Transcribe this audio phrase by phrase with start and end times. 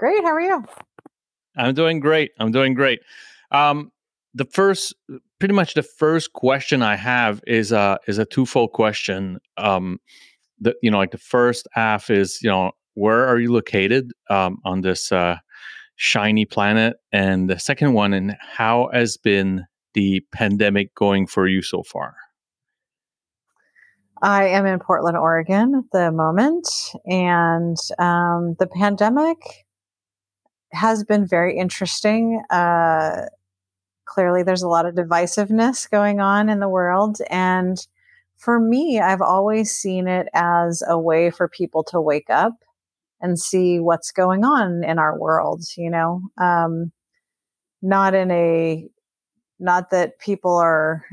[0.00, 0.24] Great.
[0.24, 0.64] How are you?
[1.58, 2.30] I'm doing great.
[2.38, 3.00] I'm doing great.
[3.50, 3.92] Um,
[4.32, 4.94] the first,
[5.38, 9.40] pretty much the first question I have is a is a twofold question.
[9.58, 9.98] Um,
[10.58, 14.56] the you know like the first half is you know where are you located um,
[14.64, 15.36] on this uh,
[15.96, 21.60] shiny planet, and the second one, and how has been the pandemic going for you
[21.60, 22.14] so far?
[24.22, 26.66] I am in Portland, Oregon at the moment,
[27.04, 29.36] and um, the pandemic
[30.72, 32.42] has been very interesting.
[32.50, 33.26] Uh,
[34.04, 37.18] clearly, there's a lot of divisiveness going on in the world.
[37.30, 37.84] And
[38.36, 42.54] for me, I've always seen it as a way for people to wake up
[43.20, 46.90] and see what's going on in our world, you know, um,
[47.82, 48.88] not in a,
[49.58, 51.04] not that people are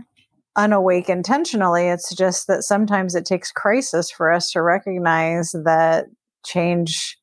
[0.55, 1.87] unawake intentionally.
[1.87, 6.05] It's just that sometimes it takes crisis for us to recognize that
[6.45, 7.17] change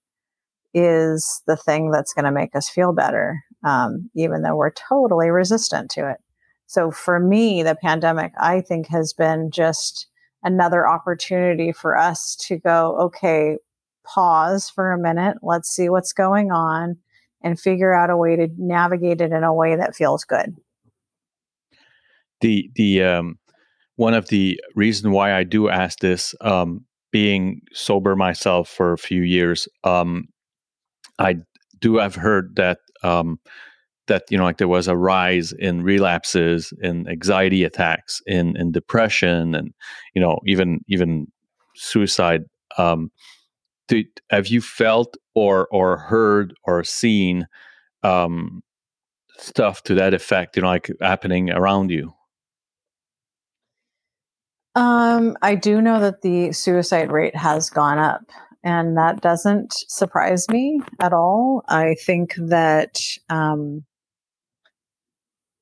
[0.75, 5.31] is the thing that's going to make us feel better, um, even though we're totally
[5.31, 6.19] resistant to it.
[6.67, 10.09] So for me, the pandemic, I think, has been just
[10.43, 13.59] another opportunity for us to go, okay,
[14.05, 15.39] pause for a minute.
[15.43, 16.97] Let's see what's going on
[17.43, 20.57] and figure out a way to navigate it in a way that feels good
[22.45, 23.39] the the um,
[23.97, 28.99] one of the reason why I do ask this, um, being sober myself for a
[28.99, 30.27] few years, um,
[31.19, 31.37] I
[31.81, 33.39] do have heard that um,
[34.07, 38.73] that you know like there was a rise in relapses, in anxiety attacks, in in
[38.73, 39.73] depression, and
[40.15, 41.27] you know even even
[41.77, 42.43] suicide.
[42.79, 43.11] Um,
[43.89, 47.47] did, have you felt or or heard or seen
[48.03, 48.63] um,
[49.39, 50.57] stuff to that effect?
[50.57, 52.13] You know, like happening around you?
[54.77, 58.23] Um, I do know that the suicide rate has gone up,
[58.65, 61.63] and that doesn't surprise me at all.
[61.69, 62.99] I think that
[63.29, 63.85] um,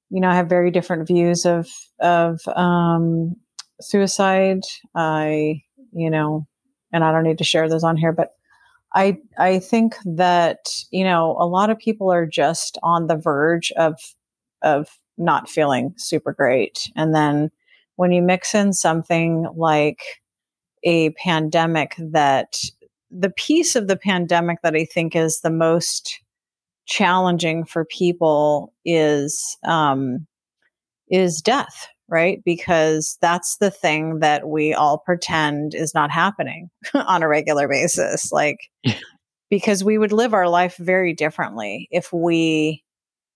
[0.08, 1.68] you know I have very different views of
[2.00, 3.34] of um,
[3.80, 4.60] suicide.
[4.94, 6.46] I you know,
[6.92, 8.30] and I don't need to share those on here, but
[8.94, 10.58] I I think that
[10.92, 13.98] you know a lot of people are just on the verge of
[14.62, 14.88] of
[15.18, 17.50] not feeling super great, and then
[17.96, 20.02] when you mix in something like
[20.84, 22.56] a pandemic that
[23.12, 26.20] the piece of the pandemic that I think is the most
[26.86, 30.26] challenging for people is um,
[31.08, 32.42] is death, right?
[32.44, 38.32] Because that's the thing that we all pretend is not happening on a regular basis,
[38.32, 38.70] like
[39.50, 42.82] because we would live our life very differently if we,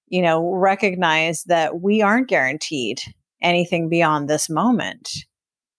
[0.08, 3.00] you know, recognize that we aren't guaranteed
[3.42, 5.26] anything beyond this moment.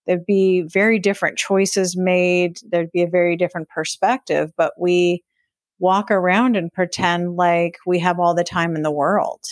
[0.08, 2.58] There'd be very different choices made.
[2.68, 5.22] There'd be a very different perspective, but we
[5.78, 9.44] walk around and pretend like we have all the time in the world.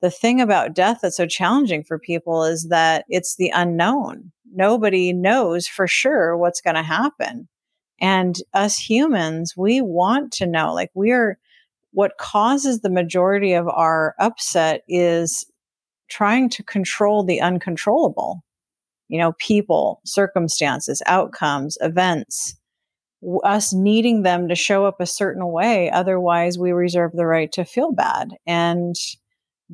[0.00, 4.32] The thing about death that's so challenging for people is that it's the unknown.
[4.54, 7.48] Nobody knows for sure what's going to happen.
[8.00, 11.38] And us humans, we want to know, like, we're
[11.92, 15.44] what causes the majority of our upset is
[16.08, 18.42] trying to control the uncontrollable,
[19.10, 22.54] you know, people, circumstances, outcomes, events,
[23.44, 25.90] us needing them to show up a certain way.
[25.90, 28.30] Otherwise, we reserve the right to feel bad.
[28.46, 28.94] And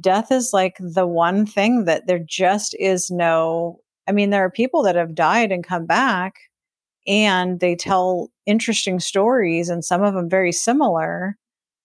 [0.00, 4.50] death is like the one thing that there just is no, I mean, there are
[4.50, 6.36] people that have died and come back
[7.06, 11.36] and they tell interesting stories and some of them very similar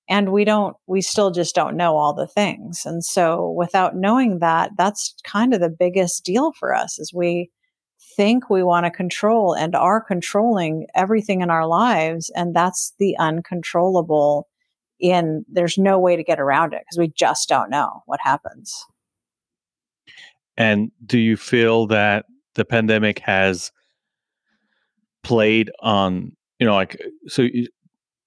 [0.09, 2.85] and we don't we still just don't know all the things.
[2.85, 7.49] And so without knowing that that's kind of the biggest deal for us is we
[8.17, 13.15] think we want to control and are controlling everything in our lives and that's the
[13.19, 14.47] uncontrollable
[14.99, 18.85] in there's no way to get around it because we just don't know what happens.
[20.57, 22.25] And do you feel that
[22.55, 23.71] the pandemic has
[25.23, 27.67] played on you know like so you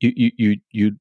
[0.00, 0.93] you you you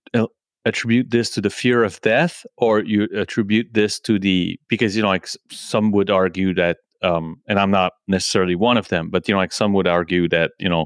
[0.65, 5.01] attribute this to the fear of death or you attribute this to the because you
[5.01, 9.27] know like some would argue that um and i'm not necessarily one of them but
[9.27, 10.85] you know like some would argue that you know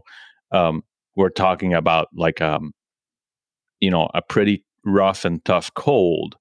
[0.51, 0.81] um
[1.15, 2.71] we're talking about like um
[3.79, 6.35] you know a pretty rough and tough cold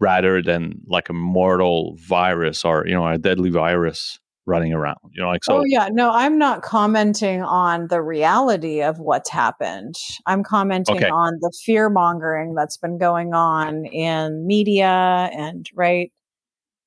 [0.00, 5.22] rather than like a mortal virus or you know a deadly virus running around you
[5.22, 9.94] know like so oh yeah no i'm not commenting on the reality of what's happened
[10.26, 11.10] i'm commenting okay.
[11.10, 16.10] on the fear mongering that's been going on in media and right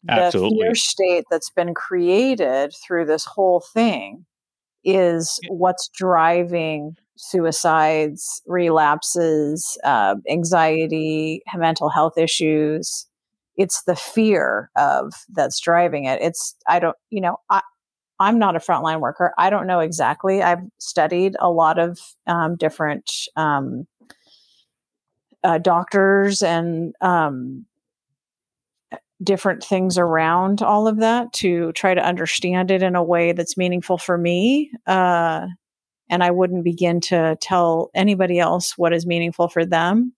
[0.03, 0.59] the Absolutely.
[0.59, 4.25] fear state that's been created through this whole thing
[4.83, 13.05] is what's driving suicides, relapses, uh, anxiety, mental health issues.
[13.61, 16.21] It's the fear of that's driving it.
[16.21, 17.61] It's I don't you know I
[18.19, 19.33] I'm not a frontline worker.
[19.37, 20.43] I don't know exactly.
[20.43, 23.87] I've studied a lot of um, different um,
[25.43, 27.65] uh, doctors and um,
[29.23, 33.57] different things around all of that to try to understand it in a way that's
[33.57, 34.71] meaningful for me.
[34.85, 35.47] Uh,
[36.09, 40.13] and I wouldn't begin to tell anybody else what is meaningful for them.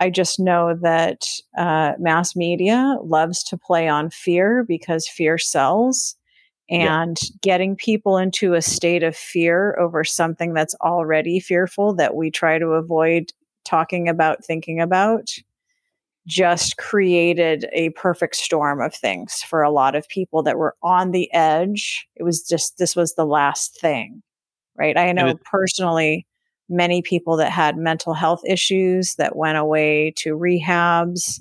[0.00, 6.16] I just know that uh, mass media loves to play on fear because fear sells.
[6.70, 7.28] And yeah.
[7.42, 12.58] getting people into a state of fear over something that's already fearful that we try
[12.58, 13.32] to avoid
[13.64, 15.34] talking about, thinking about,
[16.28, 21.10] just created a perfect storm of things for a lot of people that were on
[21.10, 22.06] the edge.
[22.14, 24.22] It was just, this was the last thing,
[24.76, 24.96] right?
[24.96, 26.24] I know it, personally
[26.70, 31.40] many people that had mental health issues that went away to rehabs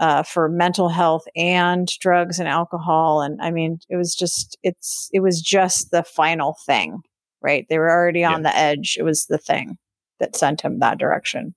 [0.00, 3.22] uh, for mental health and drugs and alcohol.
[3.22, 7.00] And I mean, it was just, it's, it was just the final thing,
[7.40, 7.66] right?
[7.68, 8.50] They were already on yeah.
[8.50, 8.96] the edge.
[8.98, 9.78] It was the thing
[10.20, 11.54] that sent him that direction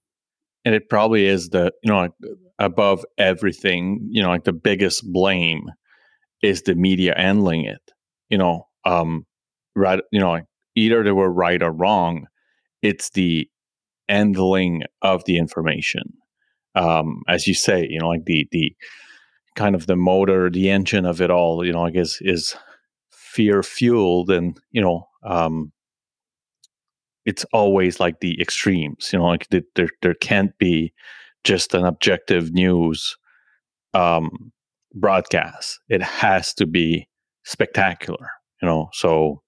[0.65, 2.11] and it probably is the you know like
[2.59, 5.65] above everything you know like the biggest blame
[6.41, 7.81] is the media handling it
[8.29, 9.25] you know um
[9.75, 10.45] right you know like
[10.75, 12.27] either they were right or wrong
[12.81, 13.47] it's the
[14.09, 16.13] handling of the information.
[16.75, 18.73] Um as you say you know like the the
[19.55, 22.55] kind of the motor the engine of it all you know i guess is
[23.11, 25.71] fear fueled and you know um
[27.25, 30.93] it's always like the extremes you know like the, there there can't be
[31.43, 33.17] just an objective news
[33.93, 34.51] um
[34.93, 35.79] broadcast.
[35.89, 37.07] It has to be
[37.43, 38.29] spectacular
[38.61, 39.41] you know so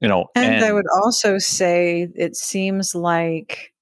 [0.00, 3.72] you know and, and i would also say it seems like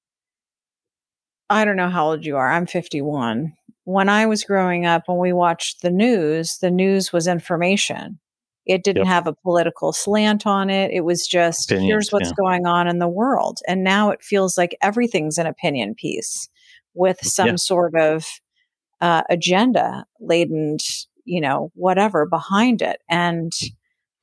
[1.50, 3.52] i don't know how old you are i'm 51
[3.84, 8.18] when i was growing up when we watched the news the news was information
[8.64, 9.12] it didn't yep.
[9.12, 10.92] have a political slant on it.
[10.92, 12.34] It was just Opinions, here's what's yeah.
[12.36, 13.58] going on in the world.
[13.66, 16.48] And now it feels like everything's an opinion piece
[16.94, 17.56] with some yeah.
[17.56, 18.24] sort of
[19.00, 20.76] uh, agenda laden,
[21.24, 23.00] you know, whatever behind it.
[23.08, 23.52] And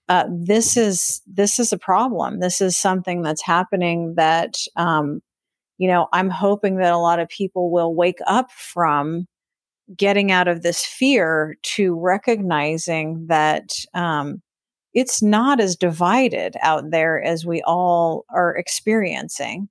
[0.10, 2.40] uh, this is this is a problem.
[2.40, 5.22] This is something that's happening that um,
[5.78, 9.28] you know I'm hoping that a lot of people will wake up from
[9.96, 14.42] getting out of this fear to recognizing that um,
[14.94, 19.70] it's not as divided out there as we all are experiencing.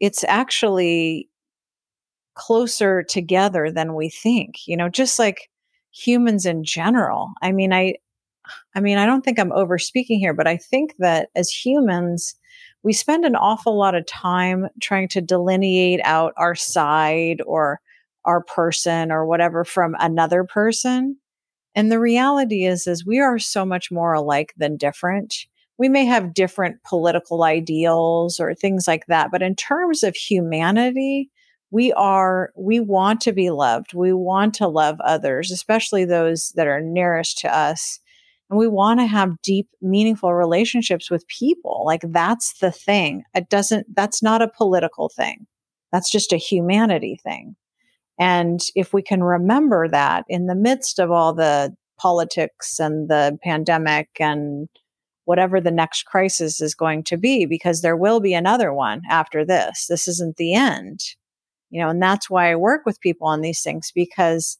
[0.00, 1.28] It's actually
[2.34, 5.50] closer together than we think, you know, just like
[5.92, 7.30] humans in general.
[7.42, 7.96] I mean, I,
[8.74, 12.34] I mean, I don't think I'm over speaking here, but I think that as humans,
[12.82, 17.80] we spend an awful lot of time trying to delineate out our side or
[18.24, 21.16] our person or whatever from another person.
[21.74, 25.34] And the reality is, is we are so much more alike than different.
[25.78, 31.30] We may have different political ideals or things like that, but in terms of humanity,
[31.70, 33.94] we are, we want to be loved.
[33.94, 37.98] We want to love others, especially those that are nearest to us.
[38.52, 41.84] And we want to have deep, meaningful relationships with people.
[41.86, 43.24] Like that's the thing.
[43.34, 45.46] It doesn't, that's not a political thing.
[45.90, 47.56] That's just a humanity thing.
[48.20, 53.38] And if we can remember that in the midst of all the politics and the
[53.42, 54.68] pandemic and
[55.24, 59.46] whatever the next crisis is going to be, because there will be another one after
[59.46, 59.86] this.
[59.88, 61.00] This isn't the end.
[61.70, 64.58] You know, and that's why I work with people on these things because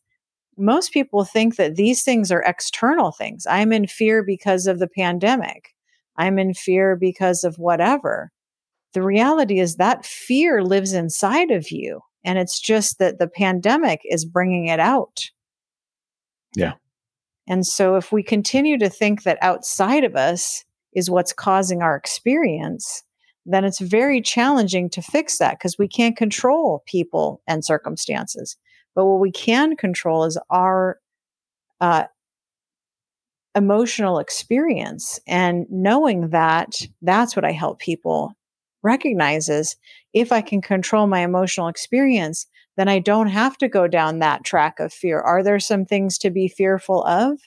[0.56, 3.46] most people think that these things are external things.
[3.48, 5.74] I'm in fear because of the pandemic.
[6.16, 8.30] I'm in fear because of whatever.
[8.92, 12.00] The reality is that fear lives inside of you.
[12.24, 15.30] And it's just that the pandemic is bringing it out.
[16.54, 16.74] Yeah.
[17.48, 21.96] And so if we continue to think that outside of us is what's causing our
[21.96, 23.02] experience,
[23.44, 28.56] then it's very challenging to fix that because we can't control people and circumstances.
[28.94, 30.98] But what we can control is our
[31.80, 32.04] uh,
[33.54, 35.20] emotional experience.
[35.26, 38.32] And knowing that, that's what I help people
[38.82, 39.76] recognizes
[40.12, 42.46] if I can control my emotional experience,
[42.76, 45.20] then I don't have to go down that track of fear.
[45.20, 47.38] Are there some things to be fearful of?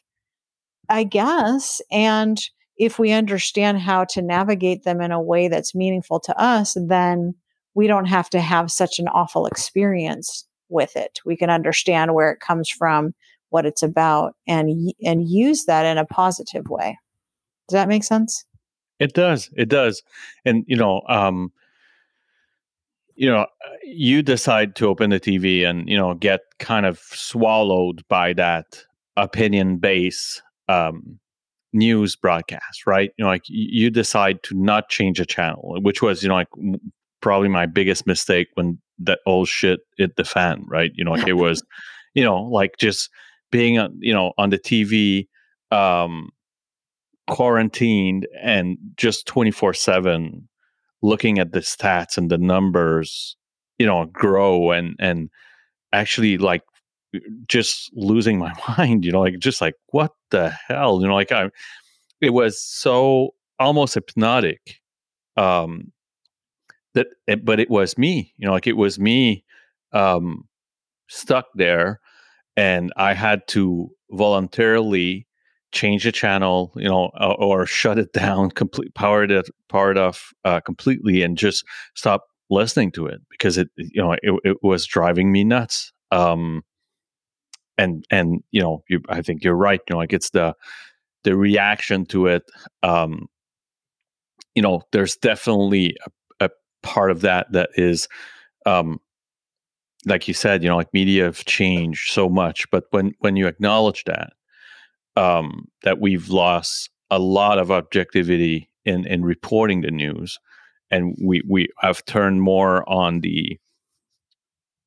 [0.87, 1.81] I guess.
[1.91, 2.39] And
[2.77, 7.35] if we understand how to navigate them in a way that's meaningful to us, then
[7.73, 11.19] we don't have to have such an awful experience with it.
[11.25, 13.13] We can understand where it comes from,
[13.50, 16.98] what it's about, and and use that in a positive way.
[17.67, 18.45] Does that make sense?
[19.00, 19.50] It does.
[19.55, 20.03] It does.
[20.45, 21.51] And you know, um,
[23.15, 23.48] you know,
[23.84, 28.84] you decide to open the TV and you know get kind of swallowed by that
[29.17, 31.19] opinion base um,
[31.74, 33.12] news broadcast, right?
[33.17, 36.50] You know, like you decide to not change a channel, which was you know like
[37.22, 40.91] probably my biggest mistake when that old shit hit the fan, right?
[40.95, 41.63] You know, it was,
[42.13, 43.09] you know, like just
[43.51, 45.27] being on, you know, on the TV,
[45.71, 46.29] um,
[47.27, 50.47] quarantined and just 24 7
[51.01, 53.35] looking at the stats and the numbers
[53.79, 55.29] you know grow and and
[55.91, 56.61] actually like
[57.47, 61.31] just losing my mind you know like just like what the hell you know like
[61.31, 61.49] i
[62.21, 64.79] it was so almost hypnotic
[65.37, 65.91] um
[66.95, 69.43] that it, but it was me you know like it was me
[69.93, 70.47] um
[71.07, 71.99] stuck there
[72.57, 75.27] and i had to voluntarily
[75.75, 80.33] change the channel, you know, or, or shut it down, complete power it, powered off
[80.43, 84.85] uh, completely, and just stop listening to it because it, you know, it, it was
[84.85, 85.91] driving me nuts.
[86.11, 86.63] Um,
[87.77, 89.81] and and you know, you, I think you're right.
[89.89, 90.55] You know, like it's the
[91.23, 92.43] the reaction to it.
[92.81, 93.27] Um,
[94.55, 96.09] you know, there's definitely a
[96.85, 98.07] part of that that is,
[98.65, 99.01] um,
[100.05, 103.47] like you said, you know, like media have changed so much, but when when you
[103.47, 104.33] acknowledge that
[105.17, 110.39] um, that we've lost a lot of objectivity in in reporting the news,
[110.91, 113.59] and we we have turned more on the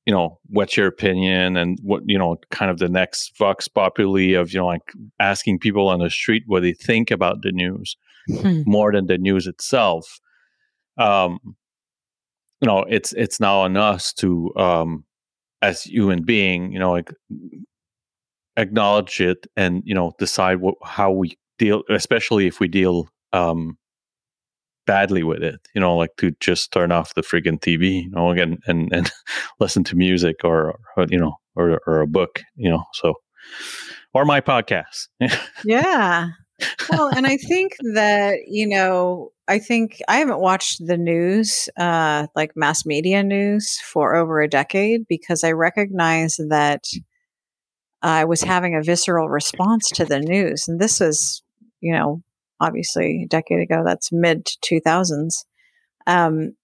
[0.06, 4.32] you know what's your opinion and what you know kind of the next vox populi
[4.32, 7.94] of you know like asking people on the street what they think about the news
[8.40, 8.62] hmm.
[8.64, 10.18] more than the news itself
[10.96, 11.38] um
[12.60, 15.04] you know it's it's now on us to um
[15.62, 17.12] as human being you know like
[18.56, 23.76] acknowledge it and you know decide what how we deal especially if we deal um
[24.86, 28.30] badly with it you know like to just turn off the friggin tv you know
[28.30, 29.10] again and and
[29.60, 33.14] listen to music or, or you know or or a book you know so
[34.14, 35.08] or my podcast.
[35.64, 36.30] Yeah
[36.90, 42.26] well and i think that you know i think i haven't watched the news uh
[42.34, 46.84] like mass media news for over a decade because i recognize that
[48.02, 50.68] I was having a visceral response to the news.
[50.68, 51.42] And this was,
[51.80, 52.22] you know,
[52.60, 55.44] obviously a decade ago, that's mid 2000s.
[56.06, 56.54] Um,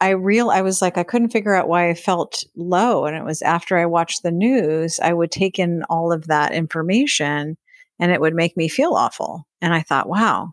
[0.00, 3.24] I real I was like I couldn't figure out why I felt low and it
[3.24, 7.56] was after I watched the news I would take in all of that information
[7.98, 9.46] and it would make me feel awful.
[9.60, 10.52] And I thought wow.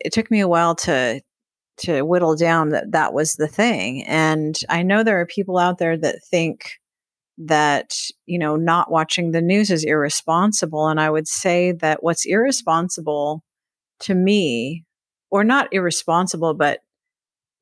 [0.00, 1.20] It took me a while to
[1.78, 4.04] to whittle down that that was the thing.
[4.04, 6.72] And I know there are people out there that think
[7.38, 10.88] that you know not watching the news is irresponsible.
[10.88, 13.42] And i would say that what's irresponsible
[14.00, 14.84] to me
[15.30, 16.80] or not irresponsible but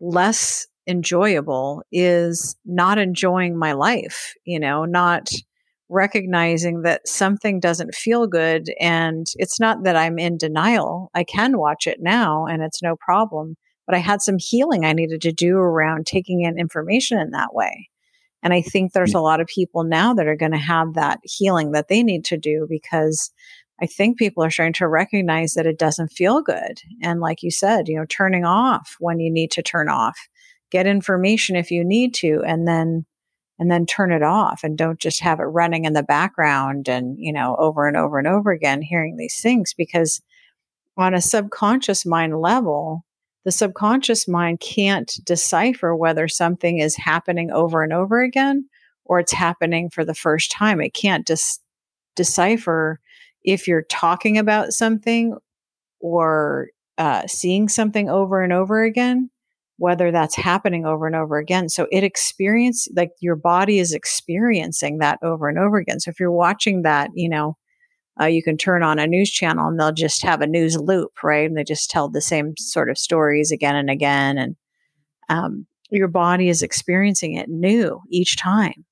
[0.01, 5.31] less enjoyable is not enjoying my life you know not
[5.89, 11.59] recognizing that something doesn't feel good and it's not that i'm in denial i can
[11.59, 13.55] watch it now and it's no problem
[13.87, 17.55] but i had some healing i needed to do around taking in information in that
[17.55, 17.89] way
[18.45, 21.19] and I think there's a lot of people now that are going to have that
[21.25, 23.33] healing that they need to do because
[23.81, 26.81] I think people are starting to recognize that it doesn't feel good.
[27.03, 30.17] And like you said, you know, turning off when you need to turn off,
[30.71, 33.07] get information if you need to, and then
[33.65, 37.17] and then turn it off and don't just have it running in the background and,
[37.19, 40.21] you know, over and over and over again hearing these things because
[40.99, 43.07] on a subconscious mind level,
[43.47, 48.69] the subconscious mind can't decipher whether something is happening over and over again
[49.07, 50.79] or it's happening for the first time.
[50.83, 51.59] It can't dis-
[52.15, 53.01] decipher
[53.45, 55.39] if you're talking about something
[56.01, 56.69] or
[56.99, 59.31] uh, seeing something over and over again,
[59.77, 61.69] whether that's happening over and over again.
[61.69, 66.01] So it experience like your body is experiencing that over and over again.
[66.01, 67.57] So if you're watching that, you know,
[68.21, 71.11] uh, you can turn on a news channel and they'll just have a news loop,
[71.25, 71.49] right?
[71.49, 74.39] And they just tell the same sort of stories again and again.
[74.39, 74.57] And
[75.29, 78.85] um, your body is experiencing it new each time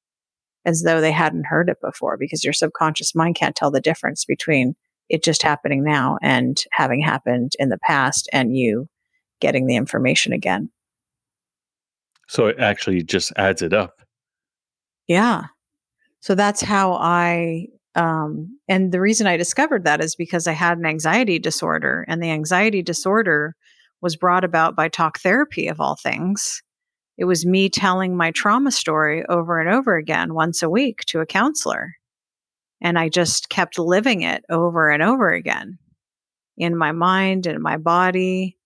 [0.64, 4.24] as though they hadn't heard it before because your subconscious mind can't tell the difference
[4.24, 4.74] between
[5.08, 8.88] it just happening now and having happened in the past and you
[9.42, 10.70] getting the information again.
[12.28, 14.00] So it actually just adds it up.
[15.06, 15.42] Yeah.
[16.20, 20.78] So that's how I um, and the reason I discovered that is because I had
[20.78, 23.54] an anxiety disorder, and the anxiety disorder
[24.00, 26.62] was brought about by talk therapy, of all things.
[27.18, 31.20] It was me telling my trauma story over and over again, once a week, to
[31.20, 31.96] a counselor.
[32.80, 35.78] And I just kept living it over and over again.
[36.56, 38.56] in my mind and my body.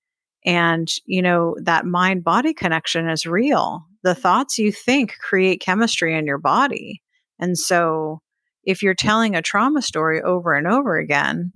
[0.46, 3.84] And, you know, that mind body connection is real.
[4.04, 4.20] The mm-hmm.
[4.20, 7.02] thoughts you think create chemistry in your body.
[7.38, 8.22] And so
[8.62, 11.52] if you're telling a trauma story over and over again,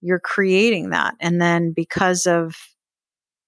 [0.00, 1.14] you're creating that.
[1.20, 2.56] And then because of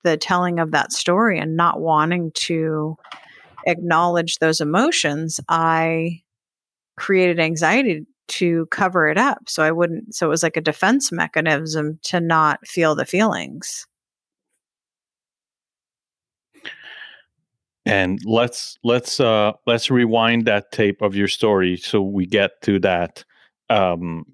[0.05, 2.97] the telling of that story and not wanting to
[3.67, 6.21] acknowledge those emotions, I
[6.97, 9.49] created anxiety to cover it up.
[9.49, 13.87] So I wouldn't, so it was like a defense mechanism to not feel the feelings.
[17.87, 22.79] And let's let's uh let's rewind that tape of your story so we get to
[22.81, 23.25] that
[23.71, 24.25] um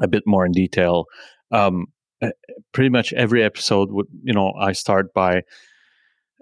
[0.00, 1.06] a bit more in detail.
[1.50, 1.86] Um
[2.22, 2.30] uh,
[2.72, 5.42] pretty much every episode would you know I start by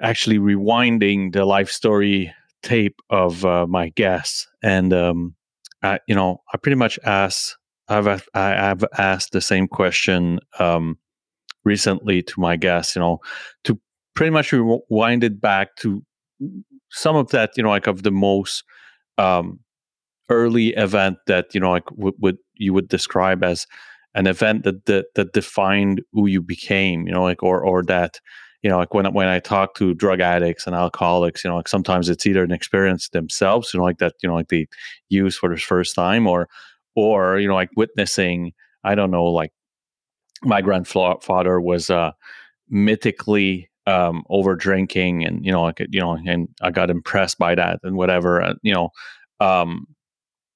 [0.03, 5.35] actually rewinding the life story tape of uh, my guests and um
[5.83, 7.57] I, you know, I pretty much ask
[7.89, 10.97] I've I've asked the same question um,
[11.65, 12.95] recently to my guests.
[12.95, 13.19] You know,
[13.65, 13.81] to
[14.15, 16.05] pretty much rewind it back to
[16.91, 17.53] some of that.
[17.57, 18.65] You know, like of the most
[19.19, 19.61] um,
[20.29, 23.67] early event that you know, like would, you would describe as
[24.15, 27.07] an event that, that that defined who you became.
[27.07, 28.21] You know, like or or that
[28.63, 31.69] you know, like when when I talk to drug addicts and alcoholics, you know, like
[31.69, 34.67] sometimes it's either an experience themselves, you know, like that, you know, like they
[35.09, 36.49] use for the first time, or
[36.95, 38.53] or you know, like witnessing,
[38.85, 39.53] I don't know, like
[40.43, 42.13] my grandfather was uh,
[42.69, 47.55] mythically um, over drinking, and you know, like you know, and I got impressed by
[47.55, 48.91] that and whatever, uh, you know.
[49.41, 49.87] Um,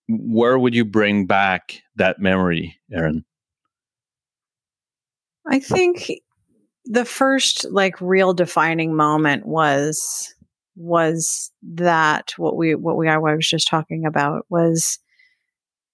[0.08, 3.24] where would you bring back that memory, Erin?
[5.46, 6.10] I think
[6.84, 10.34] the first like real defining moment was
[10.76, 14.98] was that what we what we I was just talking about was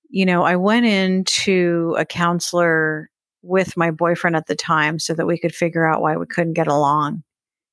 [0.08, 3.09] you know I went into a counselor
[3.42, 6.54] with my boyfriend at the time so that we could figure out why we couldn't
[6.54, 7.22] get along.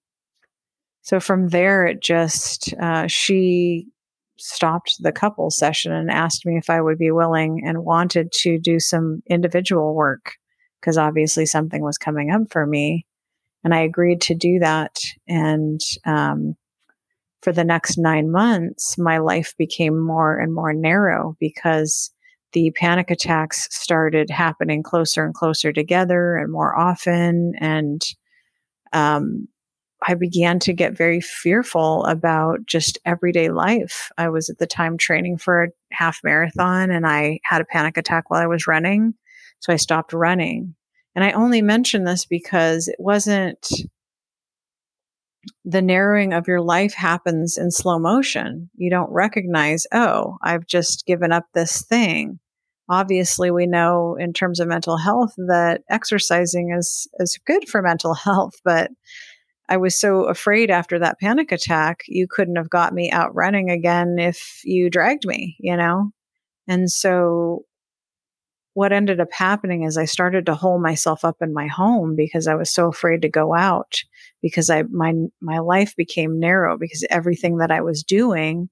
[1.01, 3.87] so from there, it just, uh, she
[4.37, 8.59] stopped the couple session and asked me if I would be willing and wanted to
[8.59, 10.33] do some individual work
[10.79, 13.05] because obviously something was coming up for me.
[13.63, 14.99] And I agreed to do that.
[15.27, 16.55] And um,
[17.41, 22.11] for the next nine months, my life became more and more narrow because
[22.53, 27.53] the panic attacks started happening closer and closer together and more often.
[27.59, 28.01] And
[28.93, 29.47] um,
[30.05, 34.11] I began to get very fearful about just everyday life.
[34.17, 37.97] I was at the time training for a half marathon and I had a panic
[37.97, 39.13] attack while I was running.
[39.59, 40.75] So I stopped running.
[41.15, 43.67] And I only mention this because it wasn't
[45.65, 48.69] the narrowing of your life happens in slow motion.
[48.75, 52.39] You don't recognize, oh, I've just given up this thing.
[52.91, 58.13] Obviously, we know in terms of mental health that exercising is is good for mental
[58.27, 58.91] health, but
[59.69, 63.69] I was so afraid after that panic attack, you couldn't have got me out running
[63.69, 66.11] again if you dragged me, you know?
[66.67, 67.63] And so
[68.73, 72.47] what ended up happening is I started to hole myself up in my home because
[72.47, 74.01] I was so afraid to go out
[74.41, 78.69] because I my my life became narrow because everything that I was doing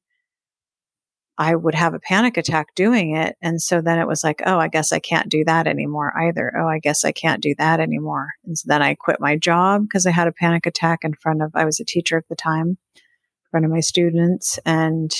[1.39, 4.59] I would have a panic attack doing it and so then it was like oh
[4.59, 7.79] I guess I can't do that anymore either oh I guess I can't do that
[7.79, 11.13] anymore and so then I quit my job because I had a panic attack in
[11.13, 12.77] front of I was a teacher at the time in
[13.49, 15.11] front of my students and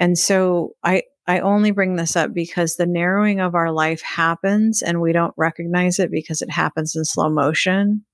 [0.00, 4.82] and so I I only bring this up because the narrowing of our life happens
[4.82, 8.04] and we don't recognize it because it happens in slow motion.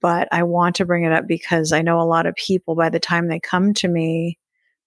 [0.00, 2.88] But I want to bring it up because I know a lot of people, by
[2.88, 4.38] the time they come to me,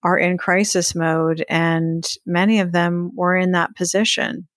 [0.03, 4.47] are in crisis mode, and many of them were in that position.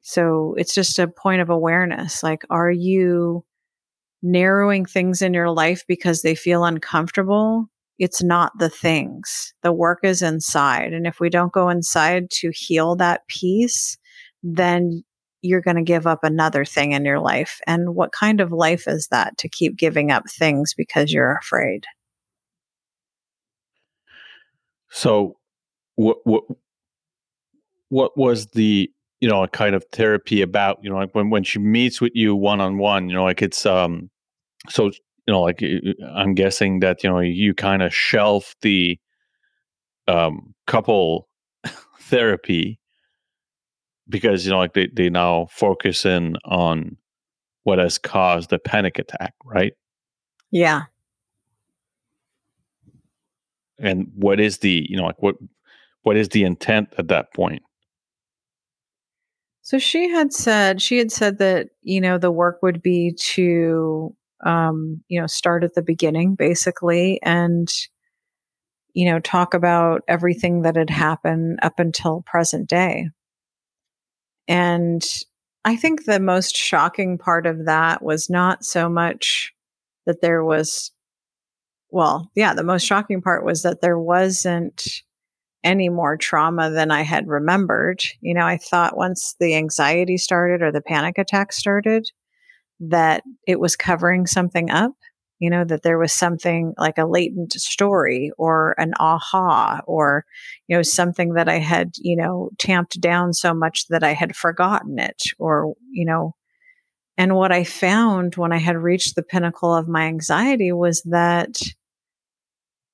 [0.00, 2.22] So it's just a point of awareness.
[2.22, 3.44] Like, are you
[4.22, 7.68] narrowing things in your life because they feel uncomfortable?
[8.02, 9.54] it's not the things.
[9.62, 10.92] The work is inside.
[10.92, 13.96] And if we don't go inside to heal that piece,
[14.42, 15.04] then
[15.40, 17.60] you're going to give up another thing in your life.
[17.64, 21.84] And what kind of life is that to keep giving up things because you're afraid?
[24.92, 25.38] So,
[25.96, 26.44] what what
[27.88, 30.78] what was the you know a kind of therapy about?
[30.82, 33.42] You know, like when when she meets with you one on one, you know, like
[33.42, 34.10] it's um
[34.68, 34.86] so
[35.26, 35.62] you know, like
[36.14, 38.98] I'm guessing that you know you kind of shelf the
[40.08, 41.28] um, couple
[42.00, 42.78] therapy
[44.08, 46.96] because you know, like they they now focus in on
[47.62, 49.72] what has caused the panic attack, right?
[50.50, 50.82] Yeah.
[53.78, 55.36] And what is the you know like what
[56.02, 57.62] what is the intent at that point?
[59.62, 64.14] So she had said she had said that you know the work would be to
[64.42, 67.72] um, you know, start at the beginning basically and,
[68.94, 73.08] you know, talk about everything that had happened up until present day.
[74.48, 75.02] And
[75.64, 79.52] I think the most shocking part of that was not so much
[80.06, 80.90] that there was,
[81.92, 85.02] well, yeah, the most shocking part was that there wasn't
[85.62, 88.02] any more trauma than I had remembered.
[88.20, 92.10] You know, I thought once the anxiety started or the panic attack started,
[92.80, 94.92] that it was covering something up,
[95.38, 100.24] you know, that there was something like a latent story or an aha or,
[100.68, 104.34] you know, something that I had, you know, tamped down so much that I had
[104.34, 106.34] forgotten it or, you know,
[107.18, 111.60] and what I found when I had reached the pinnacle of my anxiety was that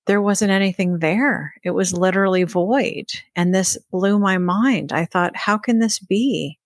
[0.08, 1.52] there wasn't anything there.
[1.62, 3.04] It was literally void.
[3.36, 4.90] And this blew my mind.
[4.90, 6.58] I thought, how can this be?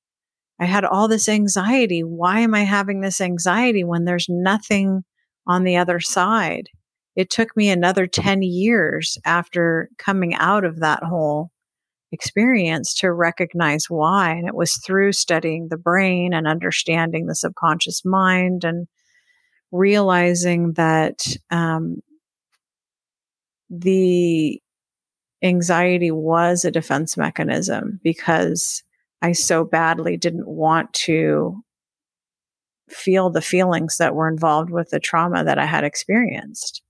[0.60, 2.04] I had all this anxiety.
[2.04, 5.02] Why am I having this anxiety when there's nothing
[5.44, 6.68] on the other side?
[7.16, 11.50] It took me another 10 years after coming out of that whole
[12.12, 14.30] experience to recognize why.
[14.30, 18.86] And it was through studying the brain and understanding the subconscious mind and
[19.72, 22.02] realizing that um,
[23.72, 24.60] the
[25.42, 28.82] anxiety was a defense mechanism because
[29.22, 31.62] I so badly didn't want to
[32.88, 36.82] feel the feelings that were involved with the trauma that I had experienced.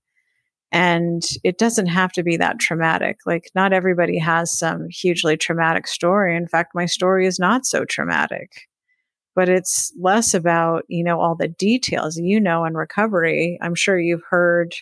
[0.71, 3.19] And it doesn't have to be that traumatic.
[3.25, 6.35] Like, not everybody has some hugely traumatic story.
[6.35, 8.67] In fact, my story is not so traumatic,
[9.35, 12.17] but it's less about, you know, all the details.
[12.17, 14.75] You know, in recovery, I'm sure you've heard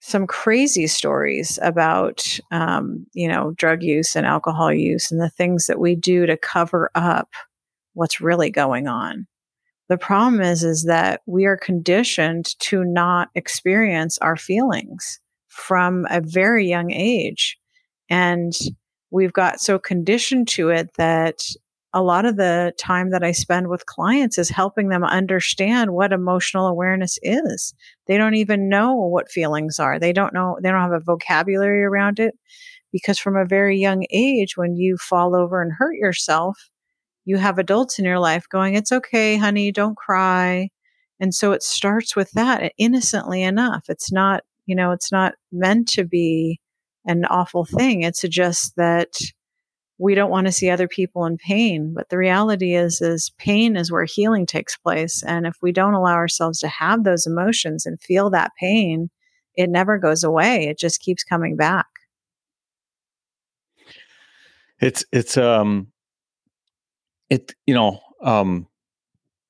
[0.00, 5.66] some crazy stories about, um, you know, drug use and alcohol use and the things
[5.66, 7.28] that we do to cover up
[7.94, 9.26] what's really going on.
[9.88, 16.20] The problem is, is that we are conditioned to not experience our feelings from a
[16.20, 17.58] very young age.
[18.08, 18.52] And
[19.10, 21.40] we've got so conditioned to it that
[21.94, 26.12] a lot of the time that I spend with clients is helping them understand what
[26.12, 27.74] emotional awareness is.
[28.06, 29.98] They don't even know what feelings are.
[29.98, 32.34] They don't know, they don't have a vocabulary around it
[32.92, 36.70] because from a very young age, when you fall over and hurt yourself,
[37.24, 40.70] you have adults in your life going, It's okay, honey, don't cry.
[41.20, 43.84] And so it starts with that eh, innocently enough.
[43.88, 46.60] It's not, you know, it's not meant to be
[47.04, 48.02] an awful thing.
[48.02, 49.18] It's just that
[49.98, 53.76] we don't want to see other people in pain but the reality is is pain
[53.76, 57.84] is where healing takes place and if we don't allow ourselves to have those emotions
[57.84, 59.10] and feel that pain
[59.54, 61.86] it never goes away it just keeps coming back.
[64.80, 65.88] It's it's um
[67.28, 68.67] it you know um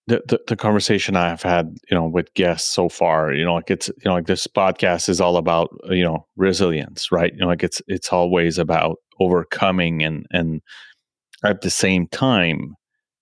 [0.08, 3.70] the, the, the conversation I've had, you know, with guests so far, you know, like
[3.70, 7.32] it's, you know, like this podcast is all about, you know, resilience, right?
[7.32, 10.62] You know, like it's, it's always about overcoming and, and
[11.44, 12.74] at the same time,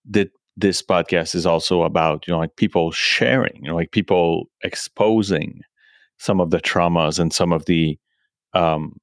[0.08, 4.44] that this podcast is also about you know like people sharing, you know, like people
[4.62, 5.60] exposing
[6.18, 7.98] some of the traumas and some of the
[8.54, 8.96] um,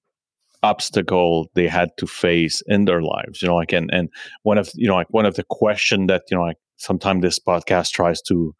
[0.64, 4.08] obstacle they had to face in their lives you know like and and
[4.44, 7.40] one of you know like one of the question that you know like sometimes this
[7.40, 8.56] podcast tries to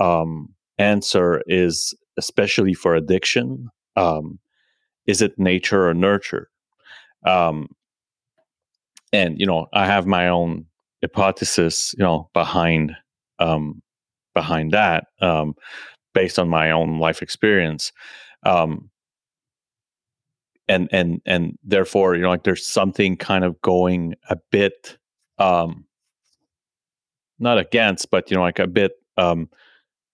[0.00, 4.38] um answer is especially for addiction um
[5.06, 6.50] is it nature or nurture?
[7.24, 7.68] Um
[9.12, 10.66] and you know i have my own
[11.02, 12.92] hypothesis you know behind
[13.38, 13.82] um
[14.34, 15.54] behind that um
[16.14, 17.92] based on my own life experience
[18.44, 18.90] um
[20.68, 24.98] and and and therefore you know like there's something kind of going a bit
[25.38, 25.84] um
[27.38, 29.48] not against but you know like a bit um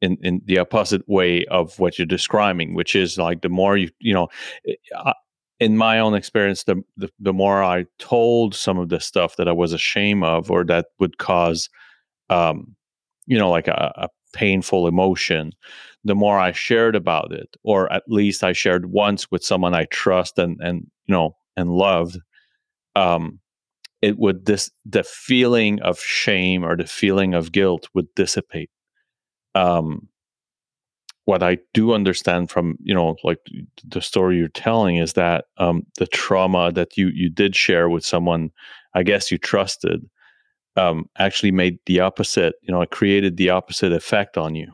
[0.00, 3.88] in in the opposite way of what you're describing which is like the more you
[4.00, 4.28] you know
[4.96, 5.14] I,
[5.60, 9.48] in my own experience the, the the more i told some of the stuff that
[9.48, 11.68] i was ashamed of or that would cause
[12.30, 12.74] um
[13.26, 15.52] you know like a, a painful emotion
[16.04, 19.84] the more I shared about it, or at least I shared once with someone I
[19.86, 22.18] trust and and you know and loved,
[22.96, 23.38] um,
[24.02, 28.70] it would this the feeling of shame or the feeling of guilt would dissipate.
[29.54, 30.08] Um,
[31.24, 33.38] what I do understand from you know like
[33.86, 38.04] the story you're telling is that um, the trauma that you you did share with
[38.04, 38.50] someone,
[38.94, 40.04] I guess you trusted,
[40.76, 42.56] um, actually made the opposite.
[42.62, 44.72] You know, it created the opposite effect on you.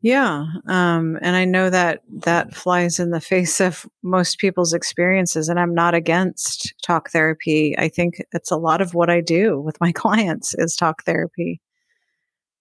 [0.00, 5.48] Yeah, um, and I know that that flies in the face of most people's experiences,
[5.48, 7.76] and I'm not against talk therapy.
[7.76, 11.60] I think it's a lot of what I do with my clients is talk therapy,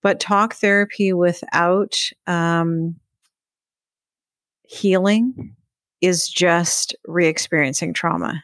[0.01, 1.95] but talk therapy without
[2.25, 2.95] um,
[4.63, 5.55] healing
[6.01, 8.43] is just re-experiencing trauma.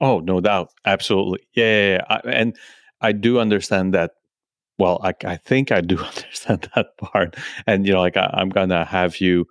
[0.00, 2.04] Oh, no doubt, absolutely, yeah, yeah, yeah.
[2.08, 2.56] I, and
[3.00, 4.12] I do understand that
[4.78, 7.36] well, I, I think I do understand that part,
[7.66, 9.46] and you know, like I, I'm gonna have you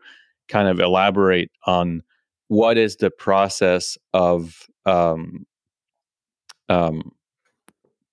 [0.47, 2.03] kind of elaborate on
[2.47, 5.45] what is the process of um,
[6.69, 7.11] um,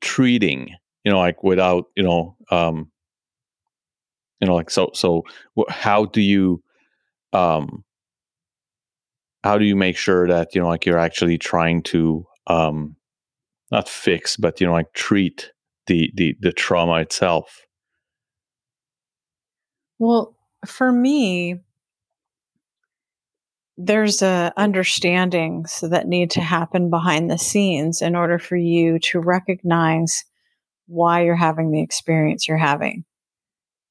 [0.01, 2.90] treating, you know, like without, you know, um,
[4.40, 5.25] you know, like so, so
[5.68, 6.62] how do you,
[7.33, 7.85] um,
[9.44, 12.96] how do you make sure that you know, like you're actually trying to, um,
[13.70, 15.53] not fix, but you know, like treat
[15.87, 17.66] the the the trauma itself?
[19.99, 21.61] Well, for me,
[23.77, 29.21] there's a understandings that need to happen behind the scenes in order for you to
[29.21, 30.25] recognize
[30.87, 33.05] why you're having the experience you're having.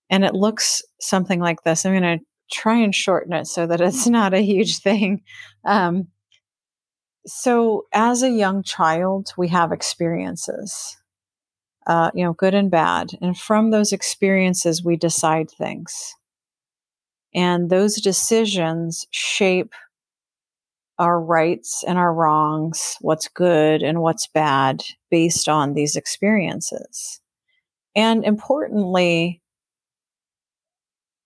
[0.10, 1.86] And it looks something like this.
[1.86, 5.22] I'm going to try and shorten it so that it's not a huge thing.
[5.66, 6.10] Um,
[7.26, 10.98] so, as a young child, we have experiences
[11.88, 13.12] uh, you know, good and bad.
[13.22, 16.15] And from those experiences, we decide things.
[17.34, 19.74] And those decisions shape
[21.00, 27.22] our rights and our wrongs, what's good and what's bad based on these experiences.
[27.96, 29.41] And importantly,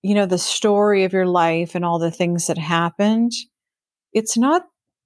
[0.01, 3.33] you know, the story of your life and all the things that happened,
[4.13, 4.63] it's not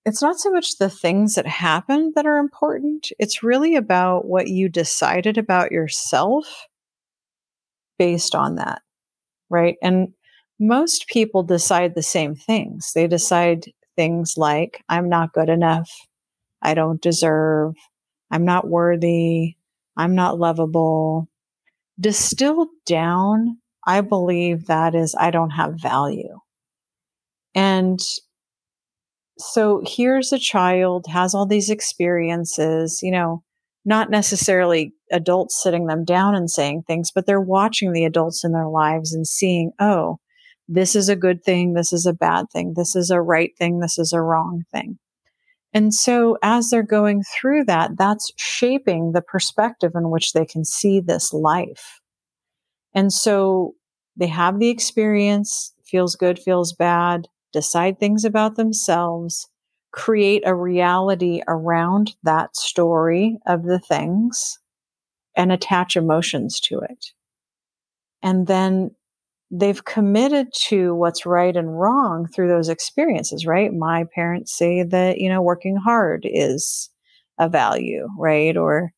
[0.10, 3.10] it's not so much the things that happen that are important.
[3.20, 6.68] It's really about what you decided about yourself
[7.98, 8.82] based on that.
[9.50, 9.78] Right.
[9.82, 10.10] And
[10.60, 12.92] most people decide the same things.
[12.94, 15.90] They decide things like, I'm not good enough.
[16.62, 17.76] I don't deserve.
[18.32, 19.56] I'm not worthy.
[19.96, 21.30] I'm not lovable.
[22.00, 26.40] Distilled down, I believe that is, I don't have value.
[27.54, 28.00] And
[29.40, 33.44] so here's a child has all these experiences, you know,
[33.86, 38.52] not necessarily adults sitting them down and saying things, but they're watching the adults in
[38.52, 40.18] their lives and seeing, oh,
[40.68, 41.74] this is a good thing.
[41.74, 42.74] This is a bad thing.
[42.76, 43.80] This is a right thing.
[43.80, 45.00] This is a wrong thing.
[45.74, 50.66] And so as they're going through that, that's shaping the perspective in which they can
[50.66, 52.02] see this life.
[52.94, 53.74] And so
[54.18, 59.50] they have the experience, feels good, feels bad decide things about themselves,
[59.92, 64.60] create a reality around that story of the things,
[65.36, 67.06] and attach emotions to it.
[68.22, 68.92] And then
[69.52, 73.74] they've committed to what's right and wrong through those experiences, right?
[73.74, 76.90] My parents say that, you know, working hard is
[77.40, 78.56] a value, right?
[78.58, 78.92] Or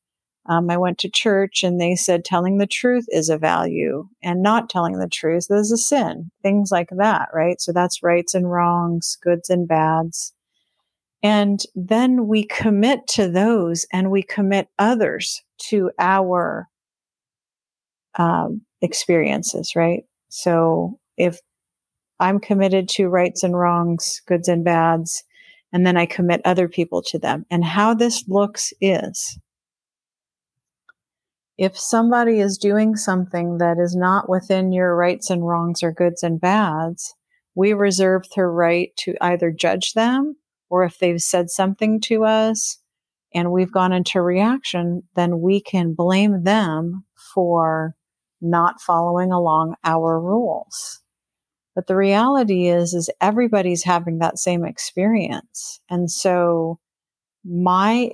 [0.47, 4.41] um, I went to church and they said telling the truth is a value and
[4.41, 7.61] not telling the truth is a sin, things like that, right?
[7.61, 10.33] So that's rights and wrongs, goods and bads.
[11.21, 16.67] And then we commit to those and we commit others to our
[18.15, 20.05] um, experiences, right?
[20.29, 21.39] So if
[22.19, 25.23] I'm committed to rights and wrongs, goods and bads,
[25.71, 27.45] and then I commit other people to them.
[27.51, 29.37] And how this looks is
[31.57, 36.23] if somebody is doing something that is not within your rights and wrongs or goods
[36.23, 37.13] and bads,
[37.55, 40.35] we reserve the right to either judge them
[40.69, 42.79] or if they've said something to us
[43.33, 47.95] and we've gone into reaction, then we can blame them for
[48.41, 51.01] not following along our rules.
[51.75, 55.79] But the reality is, is everybody's having that same experience.
[55.89, 56.79] And so
[57.45, 58.11] my,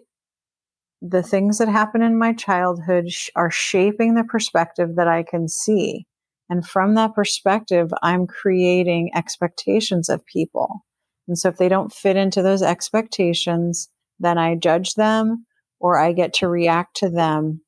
[1.01, 5.47] the things that happen in my childhood sh- are shaping the perspective that I can
[5.47, 6.05] see.
[6.49, 10.85] And from that perspective, I'm creating expectations of people.
[11.27, 15.45] And so if they don't fit into those expectations, then I judge them
[15.79, 17.61] or I get to react to them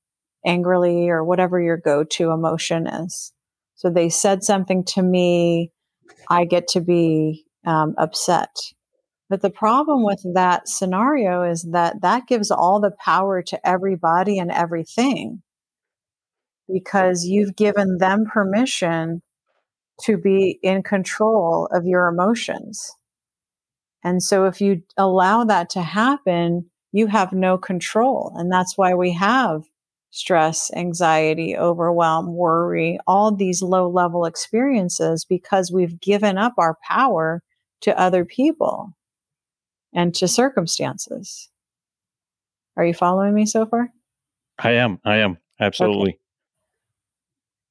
[0.45, 3.33] angrily or whatever your go to emotion is.
[3.75, 5.71] So they said something to me,
[6.29, 8.55] I get to be um, upset.
[9.29, 14.39] But the problem with that scenario is that that gives all the power to everybody
[14.39, 15.43] and everything
[16.67, 19.21] because you've given them permission
[20.01, 22.91] to be in control of your emotions.
[24.03, 28.33] And so if you allow that to happen, you have no control.
[28.35, 29.63] And that's why we have
[30.11, 37.43] stress, anxiety, overwhelm, worry, all these low level experiences because we've given up our power
[37.81, 38.93] to other people
[39.93, 41.49] and to circumstances.
[42.77, 43.89] Are you following me so far?
[44.57, 44.99] I am.
[45.03, 45.37] I am.
[45.59, 46.11] Absolutely.
[46.11, 46.19] Okay.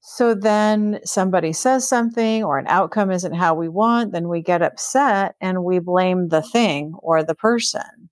[0.00, 4.62] So then somebody says something or an outcome isn't how we want, then we get
[4.62, 8.08] upset and we blame the thing or the person.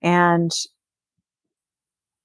[0.00, 0.52] And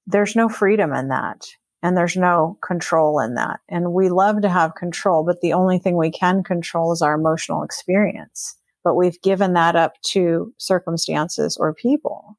[0.06, 1.46] there's no freedom in that.
[1.82, 3.60] And there's no control in that.
[3.68, 7.14] And we love to have control, but the only thing we can control is our
[7.14, 8.56] emotional experience.
[8.84, 12.38] But we've given that up to circumstances or people.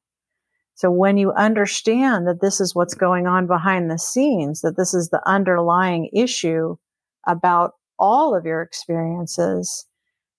[0.74, 4.94] So when you understand that this is what's going on behind the scenes, that this
[4.94, 6.76] is the underlying issue
[7.26, 9.86] about all of your experiences,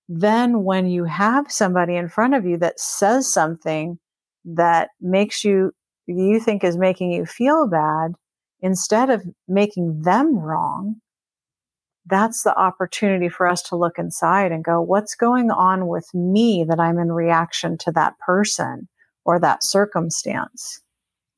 [0.10, 4.00] then when you have somebody in front of you that says something
[4.44, 5.72] that makes you
[6.08, 8.14] you think is making you feel bad,
[8.62, 10.96] instead of making them wrong,
[12.06, 16.66] that's the opportunity for us to look inside and go, what's going on with me
[16.68, 18.88] that I'm in reaction to that person
[19.26, 20.82] or that circumstance?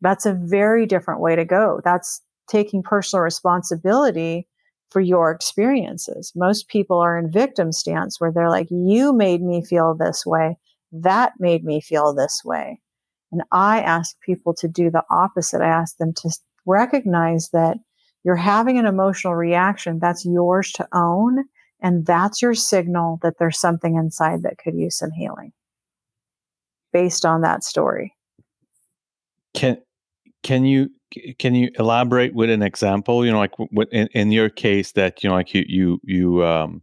[0.02, 1.82] That's a very different way to go.
[1.84, 4.48] That's taking personal responsibility
[4.90, 6.32] for your experiences.
[6.36, 10.58] Most people are in victim stance where they're like, you made me feel this way.
[10.92, 12.80] That made me feel this way.
[13.32, 15.62] And I ask people to do the opposite.
[15.62, 16.30] I ask them to
[16.66, 17.78] recognize that
[18.24, 21.46] you're having an emotional reaction that's yours to own.
[21.82, 25.52] And that's your signal that there's something inside that could use some healing
[26.94, 28.16] based on that story.
[29.54, 29.78] Can,
[30.44, 30.90] can you,
[31.40, 33.54] can you elaborate with an example, you know, like
[33.92, 36.82] in, in your case that, you know, like you, you, you, um,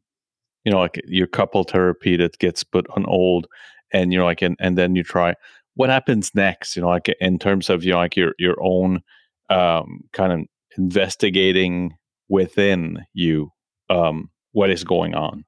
[0.64, 3.46] you know, like your couple therapy that gets put on hold
[3.92, 5.35] and, you know, like, and, and then you try,
[5.74, 9.00] what happens next you know like in terms of you know like your your own
[9.48, 10.40] um, kind of
[10.76, 11.96] investigating
[12.28, 13.50] within you
[13.88, 15.44] um, what is going on?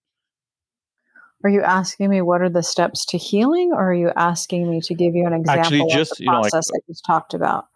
[1.45, 4.81] Are you asking me what are the steps to healing or are you asking me
[4.83, 7.05] to give you an example Actually, just, of the process you know, like, I just
[7.05, 7.67] talked about?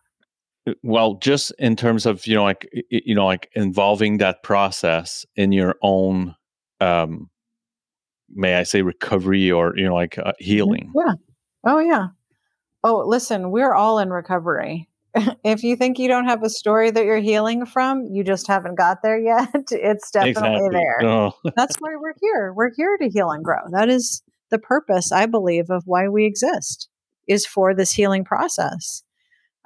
[0.68, 5.24] uh, well just in terms of you know like you know like involving that process
[5.36, 6.34] in your own
[6.80, 7.30] um
[8.34, 10.44] may i say recovery or you know like uh, mm-hmm.
[10.44, 10.92] healing.
[10.94, 11.14] Yeah.
[11.66, 12.08] Oh yeah.
[12.84, 14.88] Oh, listen, we're all in recovery.
[15.44, 18.76] if you think you don't have a story that you're healing from, you just haven't
[18.76, 19.48] got there yet.
[19.70, 20.68] It's definitely exactly.
[20.72, 21.08] there.
[21.08, 21.32] Oh.
[21.56, 22.52] That's why we're here.
[22.52, 23.60] We're here to heal and grow.
[23.70, 26.88] That is the purpose, I believe, of why we exist
[27.26, 29.02] is for this healing process.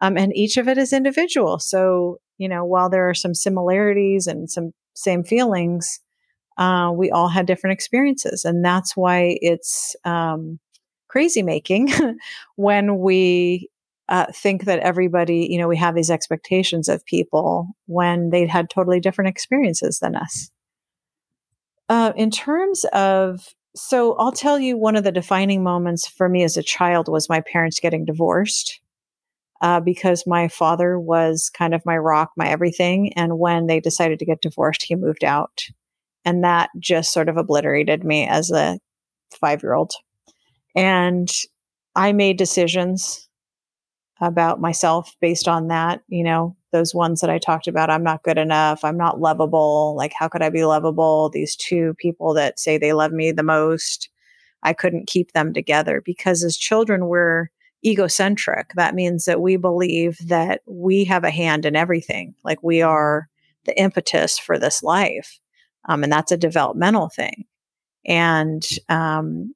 [0.00, 1.58] Um, and each of it is individual.
[1.58, 6.00] So, you know, while there are some similarities and some same feelings,
[6.56, 8.44] uh, we all had different experiences.
[8.44, 10.58] And that's why it's, um,
[11.10, 11.88] crazy making
[12.56, 13.68] when we
[14.10, 18.68] uh, think that everybody, you know, we have these expectations of people when they had
[18.68, 20.50] totally different experiences than us.
[21.88, 26.42] Uh, in terms of, so I'll tell you one of the defining moments for me
[26.42, 28.80] as a child was my parents getting divorced.
[29.62, 33.12] Uh, because my father was kind of my rock, my everything.
[33.12, 35.64] And when they decided to get divorced, he moved out.
[36.24, 38.78] And that just sort of obliterated me as a
[39.38, 39.92] five year old.
[40.74, 41.30] And
[41.94, 43.28] I made decisions
[44.20, 47.90] about myself based on that, you know, those ones that I talked about.
[47.90, 48.84] I'm not good enough.
[48.84, 49.94] I'm not lovable.
[49.96, 51.30] Like, how could I be lovable?
[51.30, 54.10] These two people that say they love me the most,
[54.62, 57.48] I couldn't keep them together because as children, we're
[57.84, 58.72] egocentric.
[58.74, 62.34] That means that we believe that we have a hand in everything.
[62.44, 63.28] Like, we are
[63.64, 65.40] the impetus for this life.
[65.88, 67.44] Um, and that's a developmental thing.
[68.04, 69.54] And um,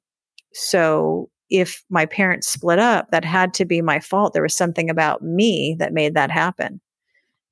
[0.53, 4.33] so if my parents split up, that had to be my fault.
[4.33, 6.81] There was something about me that made that happen.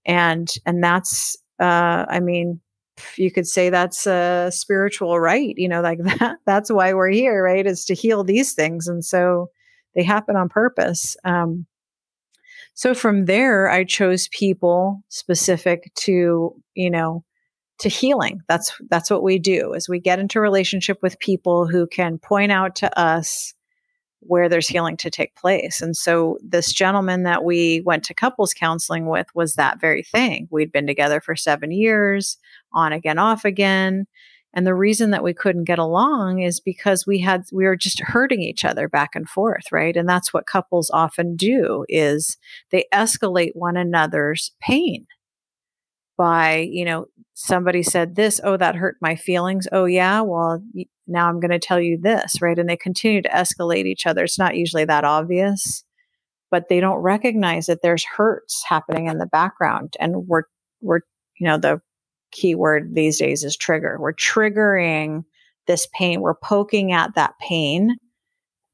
[0.06, 2.60] And and that's uh I mean,
[3.16, 7.44] you could say that's a spiritual right, you know, like that that's why we're here,
[7.44, 7.66] right?
[7.66, 8.88] Is to heal these things.
[8.88, 9.50] And so
[9.96, 11.16] they happen on purpose.
[11.24, 11.66] Um
[12.74, 17.24] so from there I chose people specific to, you know,
[17.80, 18.42] to healing.
[18.48, 19.74] That's that's what we do.
[19.74, 23.54] Is we get into relationship with people who can point out to us
[24.28, 25.82] where there's healing to take place.
[25.82, 30.48] And so this gentleman that we went to couples counseling with was that very thing.
[30.52, 32.38] We'd been together for 7 years,
[32.74, 34.06] on again off again.
[34.54, 38.00] And the reason that we couldn't get along is because we had we were just
[38.02, 39.98] hurting each other back and forth, right?
[39.98, 42.38] And that's what couples often do is
[42.72, 45.08] they escalate one another's pain
[46.18, 49.68] by, you know, somebody said this, oh that hurt my feelings.
[49.72, 50.64] Oh yeah, well
[51.08, 52.58] now I'm going to tell you this, right?
[52.58, 54.24] And they continue to escalate each other.
[54.24, 55.84] It's not usually that obvious,
[56.52, 59.96] but they don't recognize that there's hurts happening in the background.
[60.00, 60.44] And we're,
[60.82, 61.02] we're,
[61.40, 61.82] you know, the
[62.32, 63.98] key word these days is trigger.
[64.00, 65.26] We're triggering
[65.68, 66.22] this pain.
[66.22, 67.98] We're poking at that pain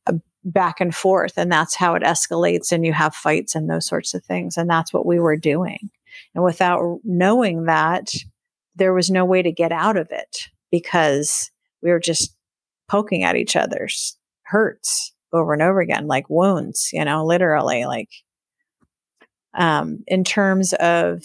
[0.08, 0.14] uh,
[0.44, 1.34] back and forth.
[1.38, 4.58] And that's how it escalates and you have fights and those sorts of things.
[4.58, 5.90] And that's what we were doing.
[6.36, 8.12] And without knowing that,
[8.76, 11.52] there was no way to get out of it because
[11.82, 12.36] we were just
[12.88, 18.10] poking at each other's hurts over and over again, like wounds, you know, literally like,
[19.54, 21.24] um, in terms of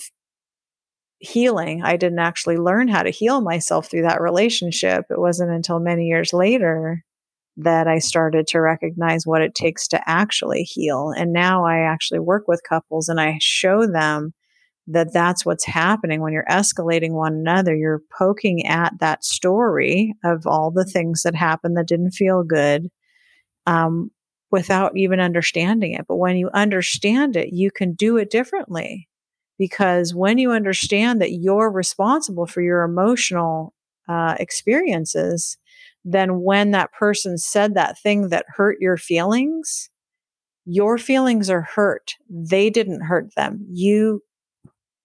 [1.18, 5.06] healing, I didn't actually learn how to heal myself through that relationship.
[5.10, 7.02] It wasn't until many years later
[7.56, 11.12] that I started to recognize what it takes to actually heal.
[11.16, 14.34] And now I actually work with couples and I show them
[14.86, 17.74] that that's what's happening when you're escalating one another.
[17.74, 22.90] You're poking at that story of all the things that happened that didn't feel good
[23.66, 24.10] um,
[24.50, 26.06] without even understanding it.
[26.06, 29.08] But when you understand it, you can do it differently
[29.58, 33.72] because when you understand that you're responsible for your emotional
[34.08, 35.56] uh, experiences,
[36.04, 39.88] then when that person said that thing that hurt your feelings,
[40.66, 42.14] your feelings are hurt.
[42.28, 43.66] They didn't hurt them.
[43.70, 44.22] You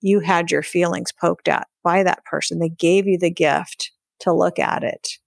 [0.02, 2.60] you had your feelings poked at by that person.
[2.60, 3.92] They gave you the gift
[4.22, 5.18] to look at it.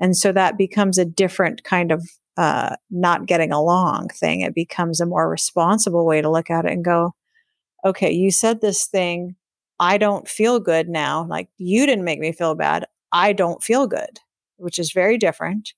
[0.00, 2.06] And so that becomes a different kind of
[2.36, 4.40] uh, not getting along thing.
[4.40, 7.14] It becomes a more responsible way to look at it and go,
[7.84, 9.36] okay, you said this thing.
[9.78, 11.26] I don't feel good now.
[11.28, 12.86] Like you didn't make me feel bad.
[13.12, 14.20] I don't feel good,
[14.56, 15.72] which is very different.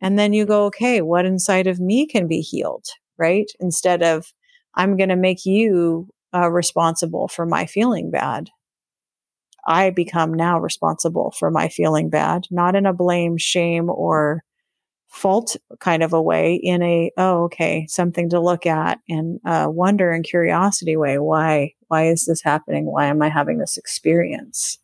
[0.00, 2.86] And then you go, okay, what inside of me can be healed,
[3.18, 3.50] right?
[3.60, 4.32] Instead of,
[4.74, 8.50] I'm going to make you uh, responsible for my feeling bad.
[9.64, 14.42] I become now responsible for my feeling bad, not in a blame, shame, or
[15.08, 19.66] fault kind of a way, in a, oh, okay, something to look at and uh,
[19.68, 21.18] wonder and curiosity way.
[21.18, 22.86] Why, why is this happening?
[22.86, 24.78] Why am I having this experience?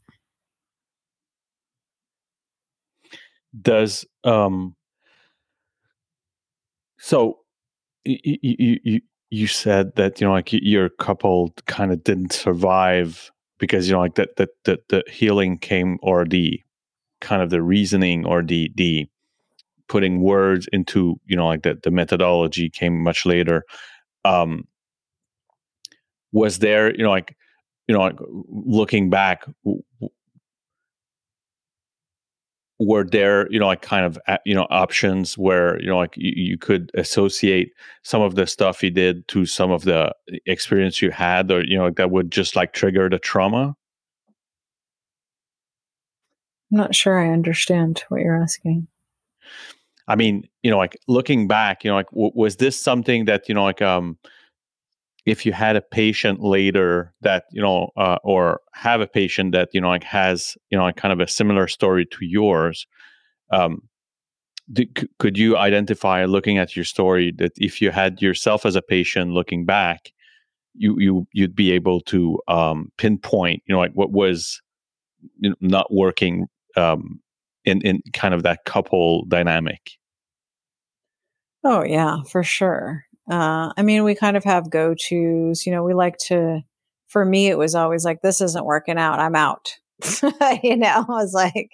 [3.61, 4.77] Does, um,
[6.99, 7.39] so
[8.05, 9.01] you, you, you,
[9.31, 14.01] you said that you know like your couple kind of didn't survive because you know
[14.01, 16.61] like that that the, the healing came or the
[17.21, 19.07] kind of the reasoning or the the
[19.89, 23.65] putting words into you know like that the methodology came much later.
[24.25, 24.65] Um
[26.33, 27.37] was there you know like
[27.87, 28.19] you know like
[28.49, 29.47] looking back
[32.81, 36.15] were there you know like kind of uh, you know options where you know like
[36.17, 37.73] you, you, could associate
[38.03, 40.13] some of the stuff you did to some of the
[40.47, 43.75] experience you had or you know like that would just like trigger the trauma?
[46.71, 48.87] I'm not sure i understand what you're asking.
[50.07, 53.49] I mean you know like looking back you know like w- was this something that
[53.49, 54.19] you know like um
[55.29, 59.69] if you had a patient later that you know uh, or have a patient that
[59.73, 62.87] you know like has you know like kind of a similar story to yours
[63.53, 63.83] um,
[64.73, 68.75] do, c- could you identify looking at your story that if you had yourself as
[68.75, 70.13] a patient looking back
[70.75, 74.63] you you you'd be able to um, pinpoint you know like what was
[75.41, 77.21] you know, not working um,
[77.65, 79.99] in in kind of that couple dynamic
[81.65, 83.05] Oh yeah, for sure.
[83.31, 85.67] Uh, I mean, we kind of have go tos.
[85.67, 86.61] You know, we like to.
[87.09, 89.19] For me, it was always like, "This isn't working out.
[89.19, 89.75] I'm out."
[90.63, 91.71] you know, I was like,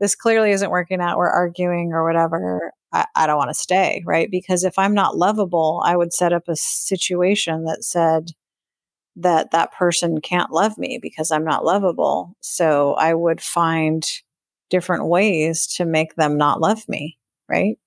[0.00, 1.18] "This clearly isn't working out.
[1.18, 2.72] We're arguing or whatever.
[2.92, 4.30] I, I don't want to stay, right?
[4.30, 8.30] Because if I'm not lovable, I would set up a situation that said
[9.16, 12.36] that that person can't love me because I'm not lovable.
[12.40, 14.04] So I would find
[14.70, 17.78] different ways to make them not love me, right?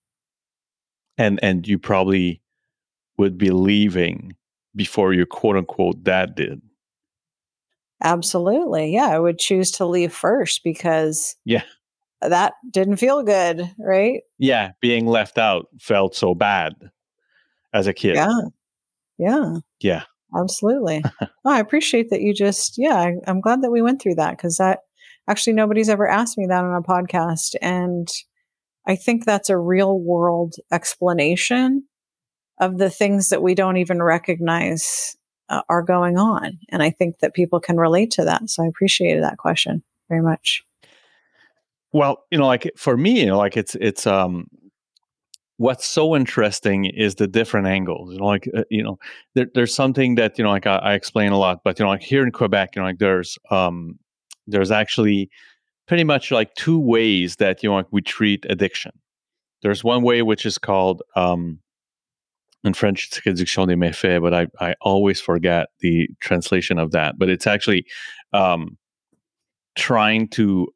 [1.18, 2.42] And and you probably
[3.18, 4.36] would be leaving
[4.76, 6.62] before your quote unquote dad did.
[8.04, 8.94] Absolutely.
[8.94, 11.64] Yeah, I would choose to leave first because Yeah.
[12.22, 14.22] that didn't feel good, right?
[14.38, 16.74] Yeah, being left out felt so bad
[17.74, 18.16] as a kid.
[18.16, 18.42] Yeah.
[19.18, 19.54] Yeah.
[19.80, 20.04] Yeah.
[20.38, 21.04] Absolutely.
[21.22, 24.38] oh, I appreciate that you just, yeah, I, I'm glad that we went through that
[24.38, 24.80] because that
[25.28, 27.56] actually nobody's ever asked me that on a podcast.
[27.62, 28.08] And
[28.86, 31.86] I think that's a real world explanation
[32.60, 35.16] of the things that we don't even recognize
[35.50, 36.60] uh, are going on.
[36.70, 38.50] And I think that people can relate to that.
[38.50, 40.64] So I appreciated that question very much.
[41.94, 44.48] Well, you know, like for me, you know, like it's it's um
[45.58, 48.12] what's so interesting is the different angles.
[48.14, 48.98] You know, like uh, you know,
[49.36, 51.90] there, there's something that you know, like I, I, explain a lot, but you know,
[51.90, 53.98] like here in Quebec, you know, like there's um
[54.48, 55.30] there's actually
[55.88, 58.92] pretty much like two ways that you know like we treat addiction.
[59.62, 61.60] There's one way which is called um
[62.64, 67.18] in French it's réduction des méfaits, but I, I always forget the translation of that.
[67.18, 67.86] But it's actually
[68.34, 68.78] um,
[69.76, 70.68] trying to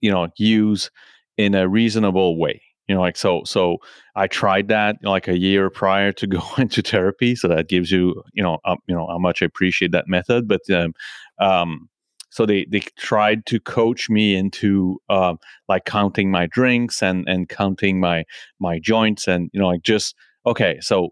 [0.00, 0.90] you know use
[1.36, 2.62] in a reasonable way.
[2.86, 3.42] You know, like so.
[3.44, 3.78] So
[4.16, 7.36] I tried that you know, like a year prior to go into therapy.
[7.36, 10.46] So that gives you you know um, you know how much I appreciate that method.
[10.48, 10.92] But um,
[11.38, 11.88] um,
[12.30, 15.34] so they they tried to coach me into uh,
[15.68, 18.24] like counting my drinks and and counting my
[18.58, 20.14] my joints and you know like just
[20.46, 21.10] okay so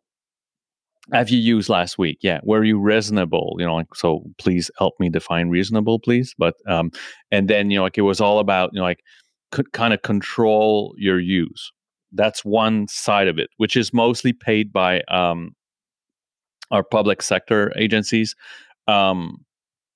[1.12, 2.18] have you used last week?
[2.22, 2.40] Yeah.
[2.44, 3.56] Were you reasonable?
[3.59, 6.34] You know like so please help me define reasonable please.
[6.38, 6.90] But um
[7.30, 9.00] and then you know like it was all about you know like
[9.50, 11.72] could kind of control your use.
[12.12, 15.54] That's one side of it which is mostly paid by um
[16.70, 18.34] our public sector agencies
[18.88, 19.38] um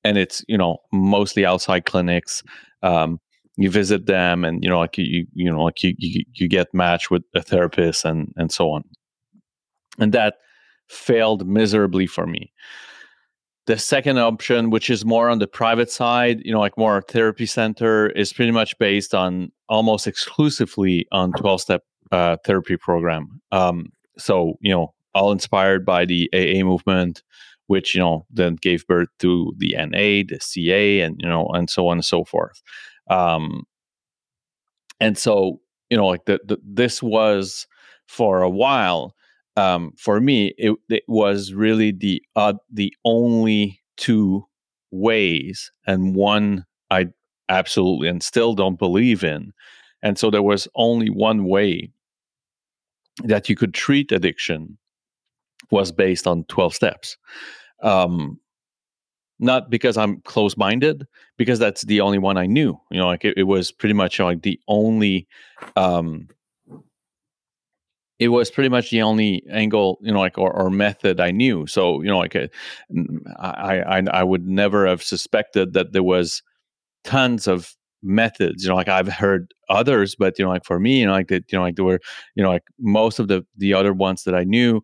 [0.04, 2.42] and it's you know mostly outside clinics
[2.82, 3.20] um
[3.56, 6.72] you visit them and you know like you you know like you you, you get
[6.72, 8.82] matched with a therapist and and so on.
[9.98, 10.36] And that
[10.92, 12.52] failed miserably for me.
[13.66, 17.46] The second option, which is more on the private side, you know, like more therapy
[17.46, 23.40] center, is pretty much based on almost exclusively on 12 step uh, therapy program.
[23.52, 27.22] Um, so, you know, all inspired by the AA movement,
[27.68, 31.70] which, you know, then gave birth to the NA, the CA, and, you know, and
[31.70, 32.60] so on and so forth.
[33.08, 33.62] Um,
[35.00, 37.66] and so, you know, like the, the, this was
[38.06, 39.14] for a while
[39.56, 44.46] um, for me, it, it, was really the uh, the only two
[44.90, 47.08] ways, and one I
[47.48, 49.52] absolutely and still don't believe in.
[50.02, 51.90] And so there was only one way
[53.24, 54.78] that you could treat addiction
[55.70, 57.16] was based on 12 steps.
[57.82, 58.38] Um,
[59.38, 62.80] not because I'm close minded, because that's the only one I knew.
[62.90, 65.26] You know, like it, it was pretty much like the only
[65.76, 66.28] um,
[68.22, 71.66] it was pretty much the only angle, you know, like or, or method I knew.
[71.66, 72.48] So, you know, like uh,
[73.38, 76.42] I, I, I would never have suspected that there was
[77.04, 78.64] tons of methods.
[78.64, 81.28] You know, like I've heard others, but you know, like for me, you know, like
[81.28, 82.00] that, you know, like there were,
[82.36, 84.82] you know, like most of the the other ones that I knew,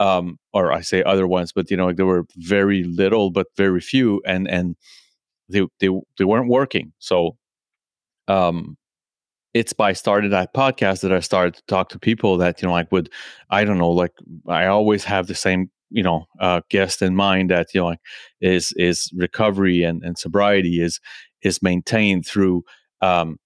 [0.00, 3.48] um, or I say other ones, but you know, like there were very little, but
[3.56, 4.76] very few, and and
[5.48, 5.88] they they
[6.18, 6.92] they weren't working.
[6.98, 7.36] So,
[8.28, 8.76] um,
[9.54, 12.72] it's by starting that podcast that I started to talk to people that you know
[12.72, 13.10] like would
[13.50, 14.12] I don't know like
[14.48, 18.00] I always have the same you know uh, guest in mind that you know like
[18.40, 21.00] is is recovery and, and sobriety is
[21.42, 22.64] is maintained through
[23.02, 23.38] um,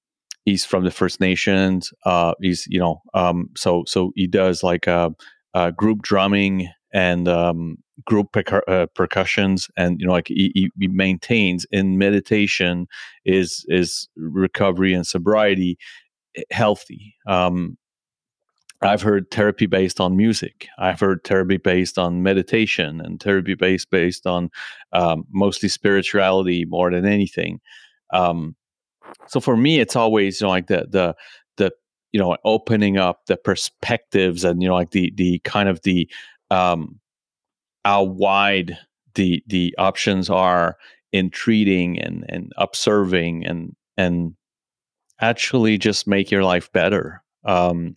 [0.44, 4.86] he's from the First Nations uh, he's you know um, so so he does like
[4.86, 5.10] uh,
[5.54, 7.76] uh, group drumming and um,
[8.06, 12.86] group percu- uh, percussions and you know like he, he, maintains in meditation
[13.26, 15.76] is is recovery and sobriety
[16.36, 17.76] eh, healthy um,
[18.82, 20.68] I've heard therapy based on music.
[20.78, 24.50] I've heard therapy based on meditation and therapy based based on
[24.92, 27.60] um, mostly spirituality more than anything.
[28.12, 28.56] Um,
[29.26, 31.14] so for me, it's always you know like the the
[31.56, 31.72] the
[32.12, 36.08] you know opening up the perspectives and you know like the the kind of the
[36.54, 37.00] um,
[37.84, 38.78] how wide
[39.14, 40.76] the the options are
[41.12, 44.34] in treating and and observing and and
[45.20, 47.22] actually just make your life better.
[47.44, 47.96] Um,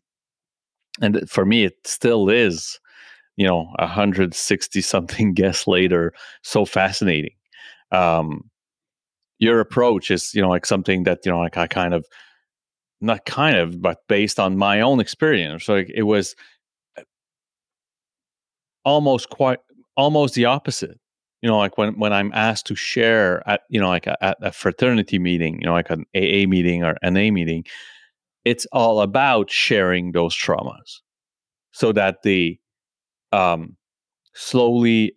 [1.02, 2.80] and for me, it still is,
[3.36, 7.36] you know, 160 something guests later, so fascinating.
[7.92, 8.50] Um,
[9.40, 12.06] your approach is, you know, like something that, you know, like I kind of,
[13.02, 15.66] not kind of, but based on my own experience.
[15.66, 16.36] So it was
[18.88, 19.60] almost quite,
[19.98, 20.98] almost the opposite.
[21.42, 24.38] You know, like when, when I'm asked to share at, you know, like a, at
[24.42, 27.66] a fraternity meeting, you know, like an AA meeting or an A meeting,
[28.46, 31.02] it's all about sharing those traumas
[31.72, 32.58] so that the
[33.34, 33.76] um,
[34.34, 35.14] slowly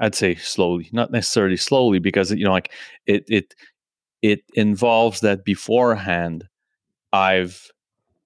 [0.00, 2.72] i'd say slowly not necessarily slowly because you know like
[3.04, 3.54] it it
[4.22, 6.48] it involves that beforehand
[7.12, 7.70] i've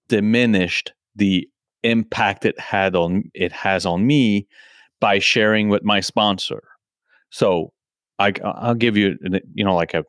[0.06, 1.48] diminished the
[1.84, 4.46] impact it had on it has on me
[5.00, 6.62] by sharing with my sponsor
[7.30, 7.72] so
[8.18, 9.16] i i'll give you
[9.54, 10.04] you know like a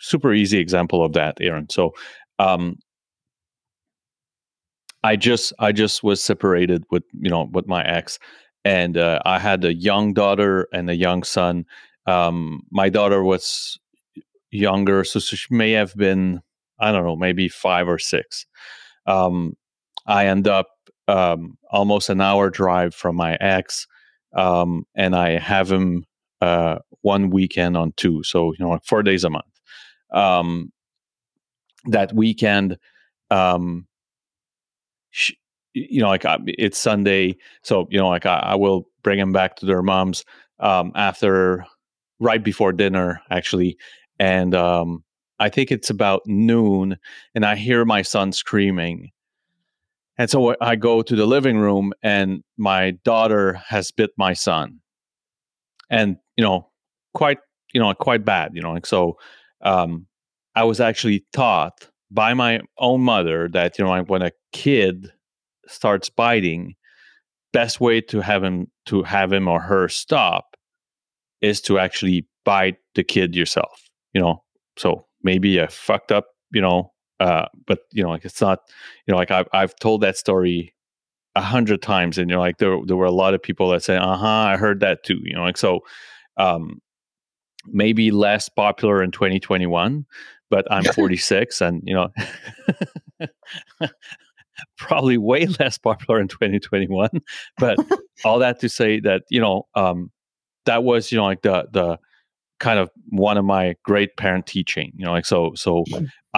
[0.00, 1.92] super easy example of that erin so
[2.38, 2.78] um
[5.04, 8.18] I just I just was separated with you know with my ex,
[8.64, 11.64] and uh, I had a young daughter and a young son.
[12.06, 13.78] Um, my daughter was
[14.50, 16.40] younger, so she may have been
[16.80, 18.46] I don't know maybe five or six.
[19.06, 19.56] Um,
[20.06, 20.68] I end up
[21.08, 23.86] um, almost an hour drive from my ex,
[24.36, 26.04] um, and I have him
[26.40, 29.44] uh, one weekend on two, so you know like four days a month.
[30.12, 30.72] Um,
[31.86, 32.76] that weekend,
[33.30, 33.86] um,
[35.74, 39.56] you know, like it's Sunday, so you know, like I, I will bring them back
[39.56, 40.24] to their moms
[40.60, 41.64] um, after,
[42.20, 43.76] right before dinner, actually,
[44.18, 45.04] and um,
[45.38, 46.96] I think it's about noon,
[47.34, 49.10] and I hear my son screaming,
[50.18, 54.80] and so I go to the living room, and my daughter has bit my son,
[55.90, 56.70] and you know,
[57.14, 57.38] quite,
[57.72, 59.16] you know, quite bad, you know, like so.
[59.62, 60.06] Um,
[60.54, 65.12] I was actually taught by my own mother that you know, when a kid
[65.68, 66.74] starts biting,
[67.52, 70.56] best way to have him to have him or her stop
[71.40, 73.88] is to actually bite the kid yourself.
[74.14, 74.42] You know,
[74.76, 78.60] so maybe a fucked up, you know, uh, but you know, like it's not,
[79.06, 80.74] you know, like I've I've told that story
[81.34, 83.82] a hundred times, and you're know, like there there were a lot of people that
[83.82, 85.20] say, uh huh, I heard that too.
[85.22, 85.80] You know, like so.
[86.36, 86.80] Um,
[87.70, 90.06] maybe less popular in 2021
[90.48, 92.08] but i'm 46 and you know
[94.76, 97.10] probably way less popular in 2021.
[97.58, 97.78] But
[98.24, 100.10] all that to say that you know um,
[100.66, 101.98] that was you know like the the
[102.60, 104.92] kind of one of my great parent teaching.
[104.96, 105.84] You know, like so so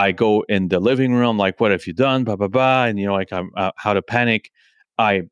[0.00, 2.24] I go in the living room like, what have you done?
[2.24, 4.50] Blah blah blah, and you know like I'm uh, how to panic.
[4.98, 5.22] I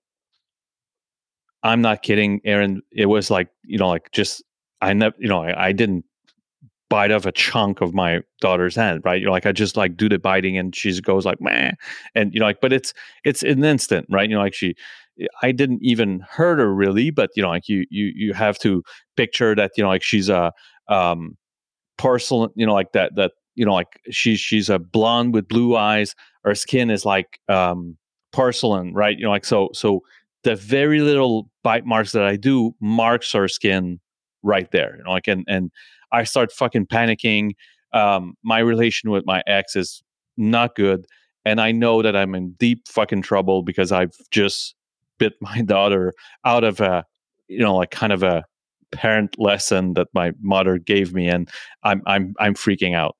[1.63, 2.83] I'm not kidding, Erin.
[2.93, 4.43] It was like you know like just
[4.81, 6.05] I never you know I, I didn't
[6.91, 9.21] bite off a chunk of my daughter's hand, right?
[9.21, 11.73] You're like, I just like do the biting and she goes like, meh.
[12.15, 12.95] And you know, like, but it's
[13.25, 14.29] it's an instant, right?
[14.29, 14.75] You know, like she
[15.43, 18.83] I didn't even hurt her really, but you know, like you you you have to
[19.17, 20.53] picture that, you know, like she's a
[20.89, 21.37] um
[21.99, 25.77] porcelain, you know, like that that, you know, like she's she's a blonde with blue
[25.77, 26.15] eyes.
[26.45, 27.97] Her skin is like um
[28.33, 29.17] porcelain, right?
[29.19, 30.01] You know, like so so
[30.45, 34.01] the very little bite marks that I do marks her skin
[34.43, 34.97] right there.
[34.97, 35.71] You know, like and and
[36.13, 37.53] I start fucking panicking.
[37.93, 40.03] Um, my relation with my ex is
[40.37, 41.07] not good.
[41.45, 44.75] And I know that I'm in deep fucking trouble because I've just
[45.19, 46.13] bit my daughter
[46.45, 47.05] out of a,
[47.49, 48.45] you know, like kind of a
[48.93, 51.29] parent lesson that my mother gave me.
[51.29, 51.49] And
[51.83, 53.17] I'm, I'm, I'm freaking out.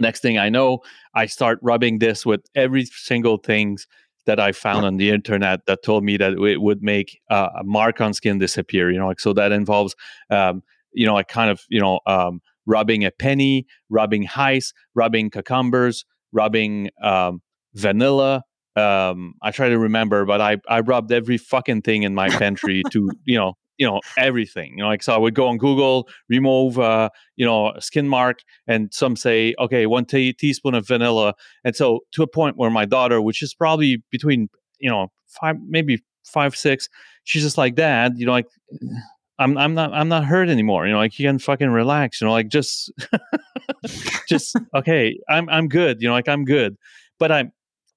[0.00, 0.80] Next thing I know,
[1.14, 3.86] I start rubbing this with every single things
[4.26, 7.64] that I found on the internet that told me that it would make uh, a
[7.64, 8.90] mark on skin disappear.
[8.90, 9.94] You know, like so that involves
[10.30, 15.30] um, you know, like kind of, you know, um, rubbing a penny, rubbing ice, rubbing
[15.30, 17.40] cucumbers, rubbing um,
[17.74, 18.42] vanilla.
[18.76, 22.82] Um, I try to remember, but I, I rubbed every fucking thing in my pantry
[22.90, 26.06] to, you know, you know, everything, you know, like, so I would go on Google,
[26.28, 31.32] remove, uh, you know, skin mark, and some say, okay, one teaspoon of vanilla.
[31.64, 34.50] And so to a point where my daughter, which is probably between,
[34.80, 36.90] you know, five, maybe five, six,
[37.24, 38.48] she's just like, dad, you know, like,
[39.38, 40.86] I'm I'm not I'm not hurt anymore.
[40.86, 42.20] You know, like you can fucking relax.
[42.20, 42.92] You know, like just
[44.28, 45.18] just okay.
[45.30, 46.02] I'm I'm good.
[46.02, 46.76] You know, like I'm good.
[47.18, 47.50] But I'm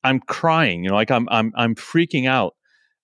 [0.05, 0.85] I'm crying.
[0.85, 2.55] You know, like I'm I'm I'm freaking out.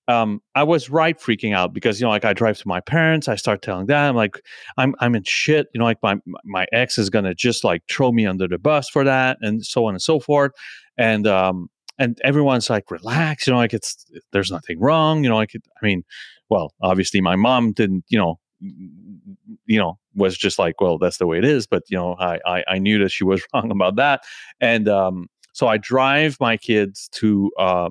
[0.09, 3.27] Um, I was right freaking out because you know, like I drive to my parents.
[3.27, 4.41] I start telling them like
[4.77, 5.67] I'm I'm in shit.
[5.73, 8.89] You know, like my my ex is gonna just like throw me under the bus
[8.89, 10.51] for that, and so on and so forth.
[10.97, 13.47] And um, and everyone's like relax.
[13.47, 15.23] You know, like it's there's nothing wrong.
[15.23, 16.03] You know, like it, I mean
[16.49, 21.27] well, obviously my mom didn't, you know, you know, was just like, well, that's the
[21.27, 21.67] way it is.
[21.67, 24.23] But you know, I I, I knew that she was wrong about that,
[24.59, 27.89] and um, so I drive my kids to uh,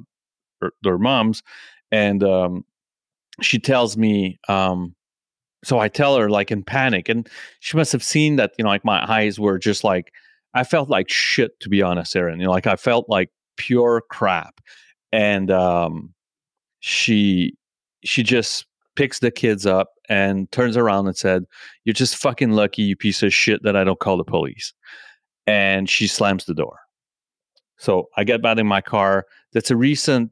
[0.62, 1.42] er, their moms,
[1.90, 2.64] and um,
[3.40, 4.94] she tells me, um,
[5.64, 7.28] so I tell her like in panic, and
[7.60, 10.12] she must have seen that you know like my eyes were just like
[10.54, 12.40] I felt like shit to be honest, Erin.
[12.40, 14.60] You know, like I felt like pure crap,
[15.12, 16.14] and um,
[16.80, 17.54] she
[18.04, 18.66] she just
[18.96, 21.44] picks the kids up and turns around and said,
[21.84, 24.72] "You're just fucking lucky, you piece of shit, that I don't call the police."
[25.46, 26.78] And she slams the door.
[27.78, 29.26] So I get back in my car.
[29.52, 30.30] That's a recent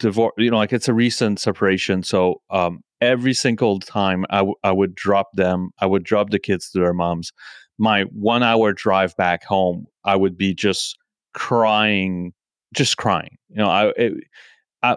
[0.00, 0.32] divorce.
[0.36, 2.02] You know, like it's a recent separation.
[2.02, 6.40] So um, every single time I, w- I would drop them, I would drop the
[6.40, 7.32] kids to their moms.
[7.78, 10.98] My one hour drive back home, I would be just
[11.32, 12.32] crying,
[12.74, 13.36] just crying.
[13.48, 14.12] You know, I it,
[14.82, 14.96] I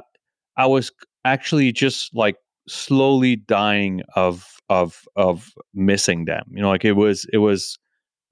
[0.57, 0.91] I was
[1.23, 2.35] actually just like
[2.67, 6.43] slowly dying of of of missing them.
[6.49, 7.77] You know, like it was it was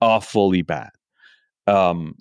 [0.02, 0.90] awfully bad.
[1.68, 2.16] Um,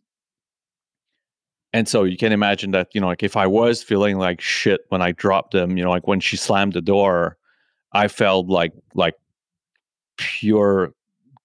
[1.73, 4.81] and so you can imagine that, you know, like if I was feeling like shit
[4.89, 7.37] when I dropped them, you know, like when she slammed the door,
[7.93, 9.15] I felt like like
[10.17, 10.93] pure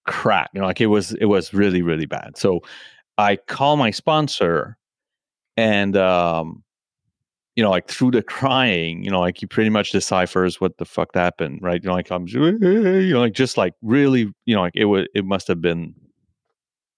[0.06, 0.50] crap.
[0.54, 2.38] You know, like it was it was really, really bad.
[2.38, 2.62] So
[3.18, 4.78] I call my sponsor
[5.58, 6.64] and um
[7.56, 10.86] you know, like through the crying, you know, like he pretty much deciphers what the
[10.86, 11.82] fuck happened, right?
[11.82, 15.08] You know, like I'm, you know, like just like really, you know, like it was,
[15.16, 15.96] it must have been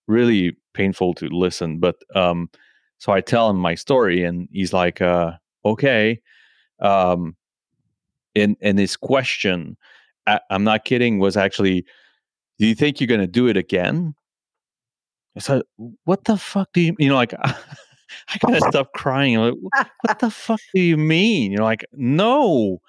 [0.07, 1.80] really painful to listen.
[1.80, 2.49] But um,
[2.97, 5.33] so I tell him my story, and he's like, uh,
[5.65, 6.19] okay.
[6.79, 7.35] Um,
[8.35, 9.77] and and his question,
[10.25, 11.85] I, I'm not kidding, was actually,
[12.59, 14.13] do you think you're going to do it again?
[15.35, 15.61] I said,
[16.05, 17.33] what the fuck do you, you know, like.
[18.29, 19.37] I gotta stop crying.
[19.37, 21.51] I'm Like, what the fuck do you mean?
[21.51, 22.79] You know, like, no,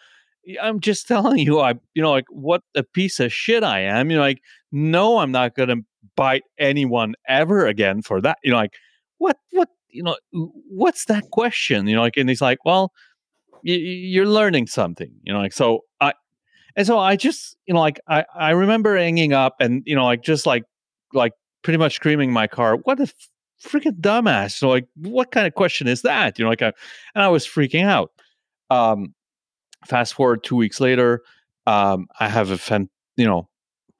[0.62, 4.10] I'm just telling you, I, you know, like, what a piece of shit I am.
[4.10, 4.40] You know, like,
[4.72, 5.76] no, I'm not gonna
[6.16, 8.38] bite anyone ever again for that.
[8.42, 8.74] You know, like,
[9.18, 9.68] what, what,
[9.98, 10.16] you know,
[10.70, 11.86] what's that question?
[11.86, 12.92] You know, like, and he's like, well,
[13.64, 13.72] y-
[14.14, 15.12] you're learning something.
[15.24, 16.12] You know, like, so I,
[16.76, 20.04] and so I just, you know, like, I, I remember hanging up and, you know,
[20.04, 20.64] like, just like,
[21.12, 21.32] like,
[21.62, 23.12] pretty much screaming in my car, what a
[23.62, 24.52] freaking dumbass.
[24.52, 26.38] So like, what kind of question is that?
[26.38, 26.72] You know, like, I,
[27.14, 28.12] and I was freaking out.
[28.70, 29.14] Um,
[29.86, 31.22] fast forward two weeks later,
[31.66, 33.48] um, I have a fan, you know,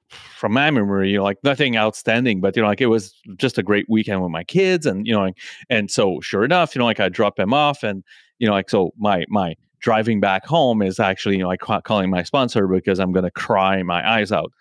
[0.09, 3.57] from my memory, you know, like nothing outstanding, but you know, like it was just
[3.57, 5.37] a great weekend with my kids, and you know, and,
[5.69, 8.03] and so sure enough, you know, like I drop them off, and
[8.39, 12.09] you know, like so my my driving back home is actually you know like calling
[12.09, 14.51] my sponsor because I'm gonna cry my eyes out.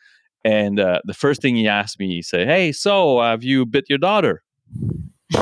[0.45, 3.85] And uh, the first thing he asked me, he said, "Hey, so have you bit
[3.89, 4.43] your daughter?"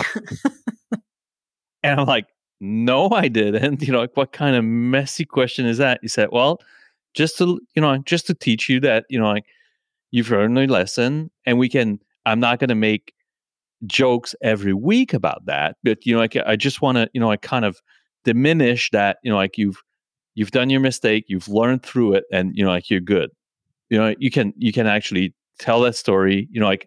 [1.83, 2.27] and I'm like,
[2.61, 3.83] no, I didn't.
[3.87, 6.01] You know, like, what kind of messy question is that?
[6.03, 6.61] He said, well,
[7.15, 9.45] just to, you know, just to teach you that, you know, like
[10.17, 13.13] you've learned a lesson and we can, I'm not going to make
[13.87, 17.31] jokes every week about that, but, you know, like I just want to, you know,
[17.31, 17.77] I kind of
[18.25, 19.83] diminish that, you know, like you've,
[20.35, 23.29] you've done your mistake, you've learned through it and, you know, like you're good.
[23.91, 26.87] You know, you can, you can actually tell that story, you know, like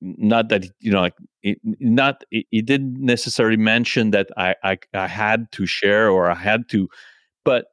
[0.00, 1.12] not that you know like
[1.42, 6.34] it, not it, didn't necessarily mention that I, I i had to share or i
[6.34, 6.88] had to
[7.44, 7.66] but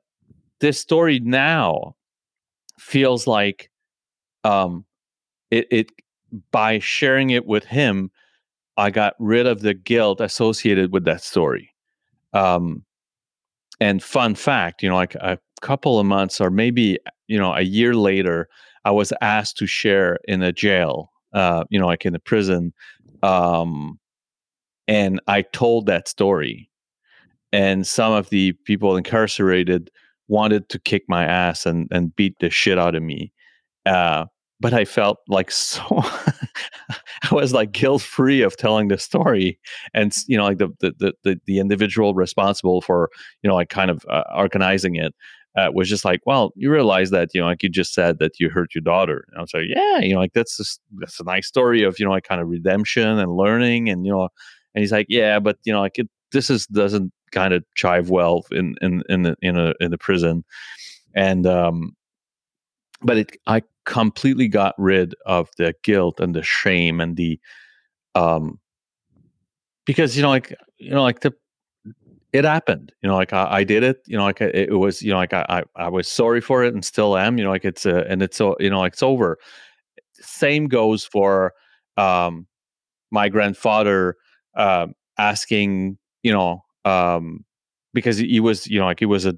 [0.60, 1.96] this story now
[2.78, 3.72] feels like
[4.48, 4.86] um
[5.52, 5.92] it it
[6.52, 8.12] by sharing it with him
[8.78, 11.74] i got rid of the guilt associated with that story
[12.34, 12.84] um
[13.80, 17.62] and fun fact you know like a couple of months or maybe you know a
[17.62, 18.48] year later
[18.86, 22.74] i was asked to share in a jail uh, you know, like in the prison.
[23.24, 24.00] Um,
[24.88, 26.70] and I told that story,
[27.52, 29.92] and some of the people incarcerated
[30.28, 33.32] wanted to kick my ass and and beat the shit out of me.
[33.86, 34.26] Uh,
[34.60, 39.60] but I felt like so I was like guilt free of telling the story,
[39.94, 43.10] and you know, like the the the the individual responsible for
[43.44, 45.14] you know like kind of uh, organizing it
[45.58, 48.40] uh, was just like, well, you realize that, you know, like you just said that
[48.40, 49.26] you hurt your daughter.
[49.28, 52.00] And I was like, yeah, you know, like that's just, that's a nice story of,
[52.00, 53.90] you know, like kind of redemption and learning.
[53.90, 54.30] And, you know,
[54.76, 58.12] and he's like, yeah, but, you know, like it, this is, doesn't kind of chive
[58.12, 60.46] well in, in, in the, in a, in the prison.
[61.16, 61.96] And, um,
[63.02, 67.40] but it, I completely got rid of the guilt and the shame and the,
[68.14, 68.60] um,
[69.86, 71.34] because, you know, like, you know, like the,
[72.34, 75.02] it happened you know like i, I did it you know like it, it was
[75.02, 77.50] you know like I, I, I was sorry for it and still am you know
[77.50, 79.38] like it's uh, and it's so you know like it's over.
[80.14, 81.54] Same goes for
[81.96, 82.48] um
[83.12, 84.18] my grandfather
[84.56, 87.46] uh, asking you know um
[87.94, 89.36] because he was you know like he was a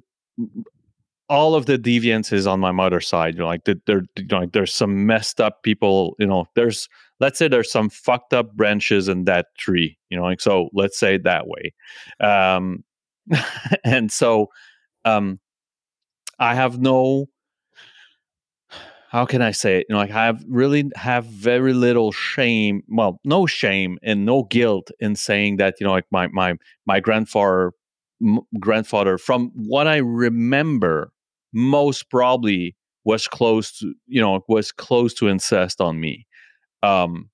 [1.30, 4.52] all of the deviances on my mother's side you know like there you know like
[4.52, 9.08] there's some messed up people you know there's let's say there's some fucked up branches
[9.08, 11.74] in that tree you know like so let's say it that way.
[12.20, 12.84] Um
[13.84, 14.48] and so
[15.06, 15.40] um
[16.40, 17.28] i have no
[19.10, 19.86] how can i say it?
[19.88, 24.44] You know like i have really have very little shame well no shame and no
[24.44, 26.56] guilt in saying that you know like my my
[26.88, 27.74] my grandfather
[28.60, 31.12] grandfather from what i remember
[31.54, 32.76] most probably
[33.06, 36.26] was close to you know was close to incest on me.
[36.84, 37.30] Um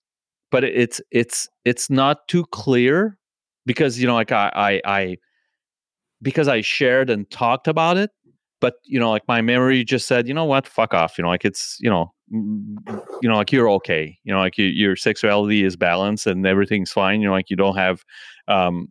[0.52, 3.18] but it's it's it's not too clear
[3.66, 5.18] because you know like I, I i
[6.22, 8.12] because i shared and talked about it
[8.66, 10.68] but you know like my memory just said you know what?
[10.68, 11.18] Fuck off.
[11.18, 14.18] You know like it's you know you know like you're okay.
[14.24, 17.22] You know like you, your sexuality is balanced and everything's fine.
[17.22, 18.04] You know like you don't have
[18.48, 18.88] um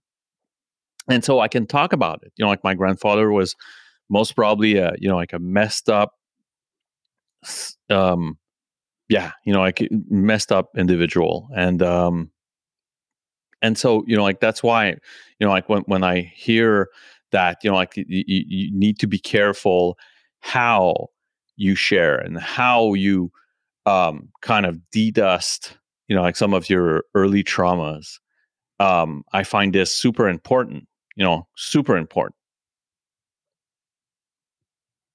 [1.09, 2.33] and so i can talk about it.
[2.37, 3.57] You know like my grandfather was
[4.09, 6.13] most probably a you know like a messed up
[7.91, 8.39] um
[9.09, 12.31] yeah you know like messed up individual and um
[13.63, 14.97] and so you know like that's why you
[15.41, 16.89] know like when when i hear
[17.33, 19.99] that you know like you, you need to be careful
[20.41, 21.09] how
[21.57, 23.31] you share and how you
[23.87, 25.77] um kind of dedust
[26.09, 28.19] you know like some of your early traumas
[28.81, 30.87] um i find this super important
[31.17, 32.35] you know super important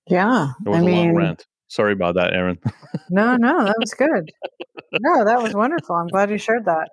[0.10, 1.46] yeah it was I a mean, long rant.
[1.68, 2.58] Sorry about that erin.
[3.10, 4.32] No no that was good.
[5.00, 5.96] No that was wonderful.
[5.96, 6.90] I'm glad you shared that.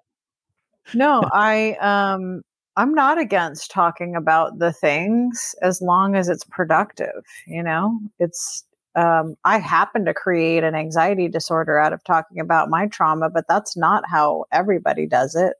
[0.94, 2.42] No i um
[2.76, 7.98] i'm not against talking about the things as long as it's productive you know?
[8.18, 8.64] It's
[8.94, 13.44] um, i happen to create an anxiety disorder out of talking about my trauma but
[13.48, 15.54] that's not how everybody does it.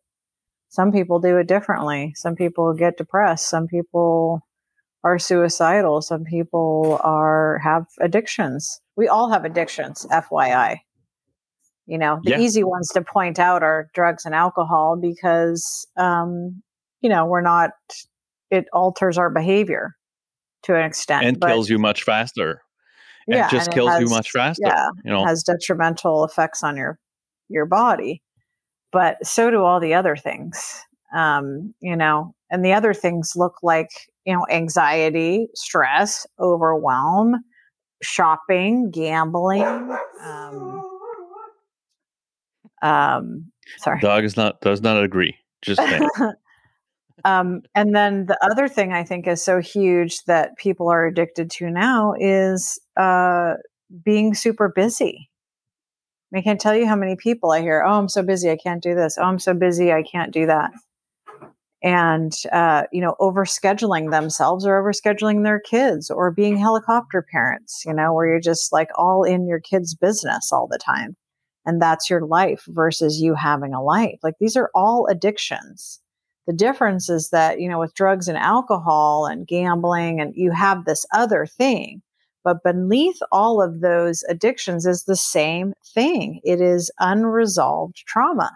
[0.69, 2.13] Some people do it differently.
[2.17, 3.49] Some people get depressed.
[3.49, 4.43] Some people
[5.07, 6.03] are suicidal.
[6.03, 8.81] Some people are have addictions.
[8.97, 10.79] We all have addictions fyi
[11.87, 12.41] you know the Yeah.
[12.41, 16.63] easy ones to point out are drugs and alcohol because um,
[17.01, 17.71] you know we're not
[18.51, 19.95] it alters our behavior
[20.65, 22.63] to an extent and but kills you much faster.
[23.29, 25.25] Yeah it just kills you has- much faster yeah you know?
[25.25, 26.99] has detrimental effects on your
[27.49, 28.23] your body.
[28.93, 30.81] But so do all the other things.
[31.15, 33.91] Um, you know and the other things look like
[34.25, 37.37] you know anxiety stress overwhelm
[38.03, 39.63] shopping gambling
[40.23, 40.83] um,
[42.83, 46.09] um, sorry dog is not does not agree just saying
[47.25, 51.51] um, and then the other thing I think is so huge that people are addicted
[51.53, 53.55] to now is uh,
[54.05, 55.31] being super busy.
[56.35, 58.83] I can't tell you how many people I hear, oh, I'm so busy, I can't
[58.83, 59.17] do this.
[59.19, 60.71] Oh, I'm so busy, I can't do that.
[61.87, 67.95] And, uh, you know, overscheduling themselves or overscheduling their kids or being helicopter parents, you
[67.95, 71.17] know, where you're just like all in your kid's business all the time.
[71.65, 74.19] And that's your life versus you having a life.
[74.25, 76.01] Like these are all addictions.
[76.49, 80.87] The difference is that, you know, with drugs and alcohol and gambling, and you have
[80.87, 82.03] this other thing.
[82.43, 88.51] But beneath all of those addictions is the same thing it is unresolved trauma.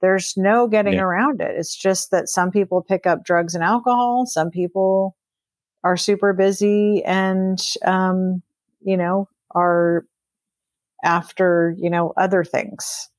[0.00, 1.02] There's no getting Yeah.
[1.02, 1.54] around it.
[1.56, 5.16] It's just that some people pick up drugs and alcohol, some people
[5.84, 8.42] are super busy and, um,
[8.80, 10.04] you know, are
[11.04, 13.10] after, you know, other things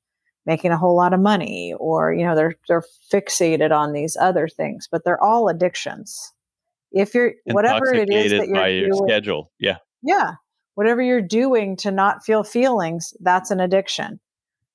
[0.46, 4.48] making a whole lot of money or you know they're they're fixated on these other
[4.48, 6.34] things but they're all addictions
[6.92, 10.34] if you're whatever it is that you're your doing schedule yeah yeah
[10.76, 14.20] whatever you're doing to not feel feelings that's an addiction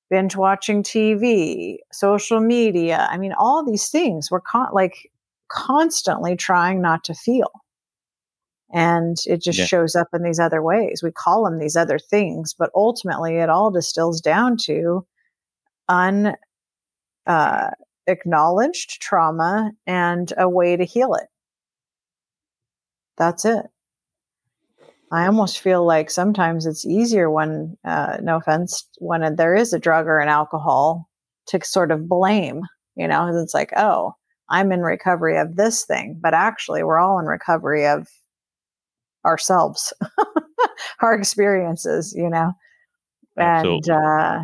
[0.09, 5.11] binge watching tv social media i mean all these things we're con- like
[5.49, 7.51] constantly trying not to feel
[8.73, 9.65] and it just Yeah.
[9.65, 13.49] shows up in these other ways we call them these other things but ultimately it
[13.49, 15.05] all distills down to
[15.89, 16.35] un
[17.25, 17.69] uh,
[18.07, 21.27] acknowledged trauma and a way to heal it.
[23.17, 23.65] That's it.
[25.11, 29.79] I almost feel like sometimes it's easier when, uh, no offense, when there is a
[29.79, 31.09] drug or an alcohol
[31.47, 32.61] to sort of blame,
[32.95, 34.13] you know, it's like, oh,
[34.49, 38.07] I'm in recovery of this thing, but actually we're all in recovery of
[39.25, 39.93] ourselves,
[41.01, 42.53] our experiences, you know,
[43.37, 44.39] and uh,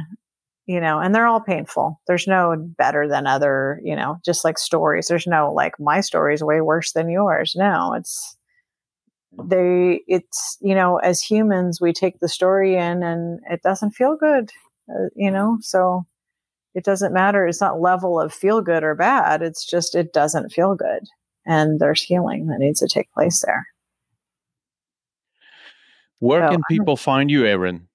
[0.65, 1.99] you know, and they're all painful.
[2.07, 5.07] There's no better than other, you know, just like stories.
[5.07, 7.53] There's no like my story is way worse than yours.
[7.57, 8.37] No, it's
[9.41, 10.01] they.
[10.07, 14.51] It's you know, as humans, we take the story in, and it doesn't feel good,
[14.89, 15.57] uh, you know.
[15.61, 16.05] So
[16.73, 17.47] it doesn't matter.
[17.47, 19.41] It's not level of feel good or bad.
[19.41, 21.03] It's just it doesn't feel good,
[21.45, 23.67] and there's healing that needs to take place there.
[26.19, 27.87] where So, can people find you erin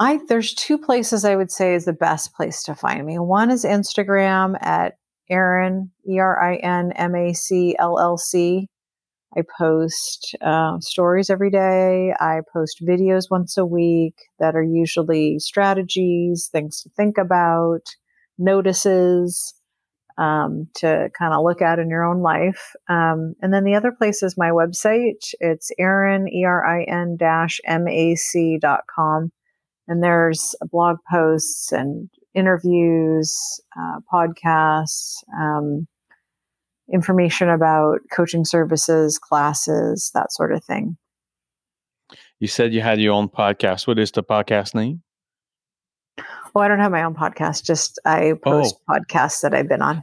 [0.00, 3.18] I there's two places I would say is the best place to find me.
[3.18, 4.96] One is Instagram at
[5.28, 6.42] Erin, E R
[9.36, 12.12] I post uh, stories every day.
[12.18, 17.82] I post videos once a week that are usually strategies, things to think about,
[18.38, 19.54] notices
[20.18, 22.74] um, to kind of look at in your own life.
[22.88, 25.32] Um, and then the other place is my website.
[25.38, 29.30] It's Erin, E R I N dash M A C dot com.
[29.86, 35.86] And there's blog posts and interviews, uh, podcasts, um,
[36.92, 40.96] information about coaching services, classes, that sort of thing.
[42.38, 43.86] You said you had your own podcast.
[43.86, 45.02] What is the podcast name?
[46.54, 48.94] Well, I don't have my own podcast, just I post oh.
[48.94, 50.02] podcasts that I've been on.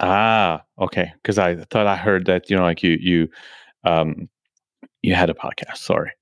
[0.00, 1.12] Ah, okay.
[1.14, 3.28] Because I thought I heard that you know, like you you
[3.84, 4.28] um
[5.02, 5.78] you had a podcast.
[5.78, 6.12] Sorry.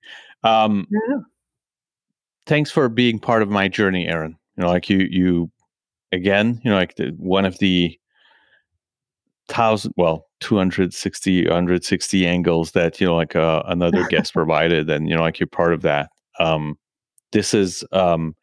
[0.45, 1.19] Um, yeah.
[2.47, 4.37] Thanks for being part of my journey, Erin.
[4.57, 5.51] You know, like you you
[6.13, 7.99] again, you know, like the, one of the
[9.49, 15.17] thousand, well, 260, 160 angles that you know, like uh, another guest provided, and you
[15.17, 16.11] know, like you're part of that.
[16.39, 16.79] Um,
[17.33, 18.35] this is um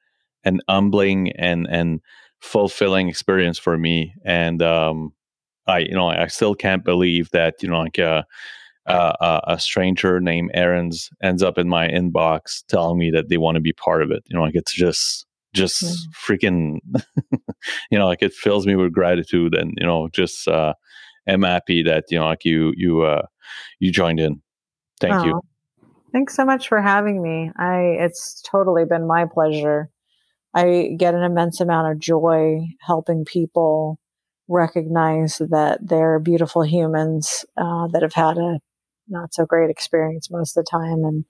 [0.44, 2.02] an humbling and and
[2.42, 5.14] fulfilling experience for me, and um,
[5.68, 8.24] I you know I still can't believe that you know like uh,
[8.88, 13.56] uh, a stranger named Erin's ends up in my inbox telling me that they want
[13.56, 14.24] to be part of it.
[14.28, 15.98] You know, like it's just just mm.
[16.14, 16.80] freaking,
[17.92, 20.74] you know, like it fills me with gratitude and you know just uh,
[21.28, 23.26] am happy that you know like you you uh,
[23.80, 24.42] you joined in.
[25.00, 25.42] Thank you.
[26.12, 27.52] Thanks so much for having me.
[27.58, 29.90] I it's totally been my pleasure.
[30.54, 34.00] I get an immense amount of joy helping people
[34.48, 38.60] recognize that they're beautiful humans uh, that have had a
[39.08, 41.26] not so great experience most of the time and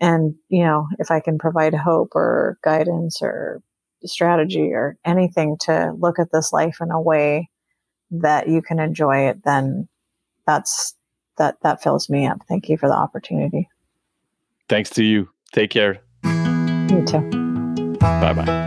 [0.00, 3.62] and you know if i can provide hope or guidance or
[4.04, 7.48] strategy or anything to look at this life in a way
[8.10, 9.88] that you can enjoy it then
[10.46, 10.94] that's
[11.38, 12.38] that that fills me up.
[12.48, 13.68] Thank you for the opportunity.
[14.68, 15.28] Thanks to you.
[15.52, 16.00] Take care.
[16.24, 17.96] You too.
[18.00, 18.66] Bye bye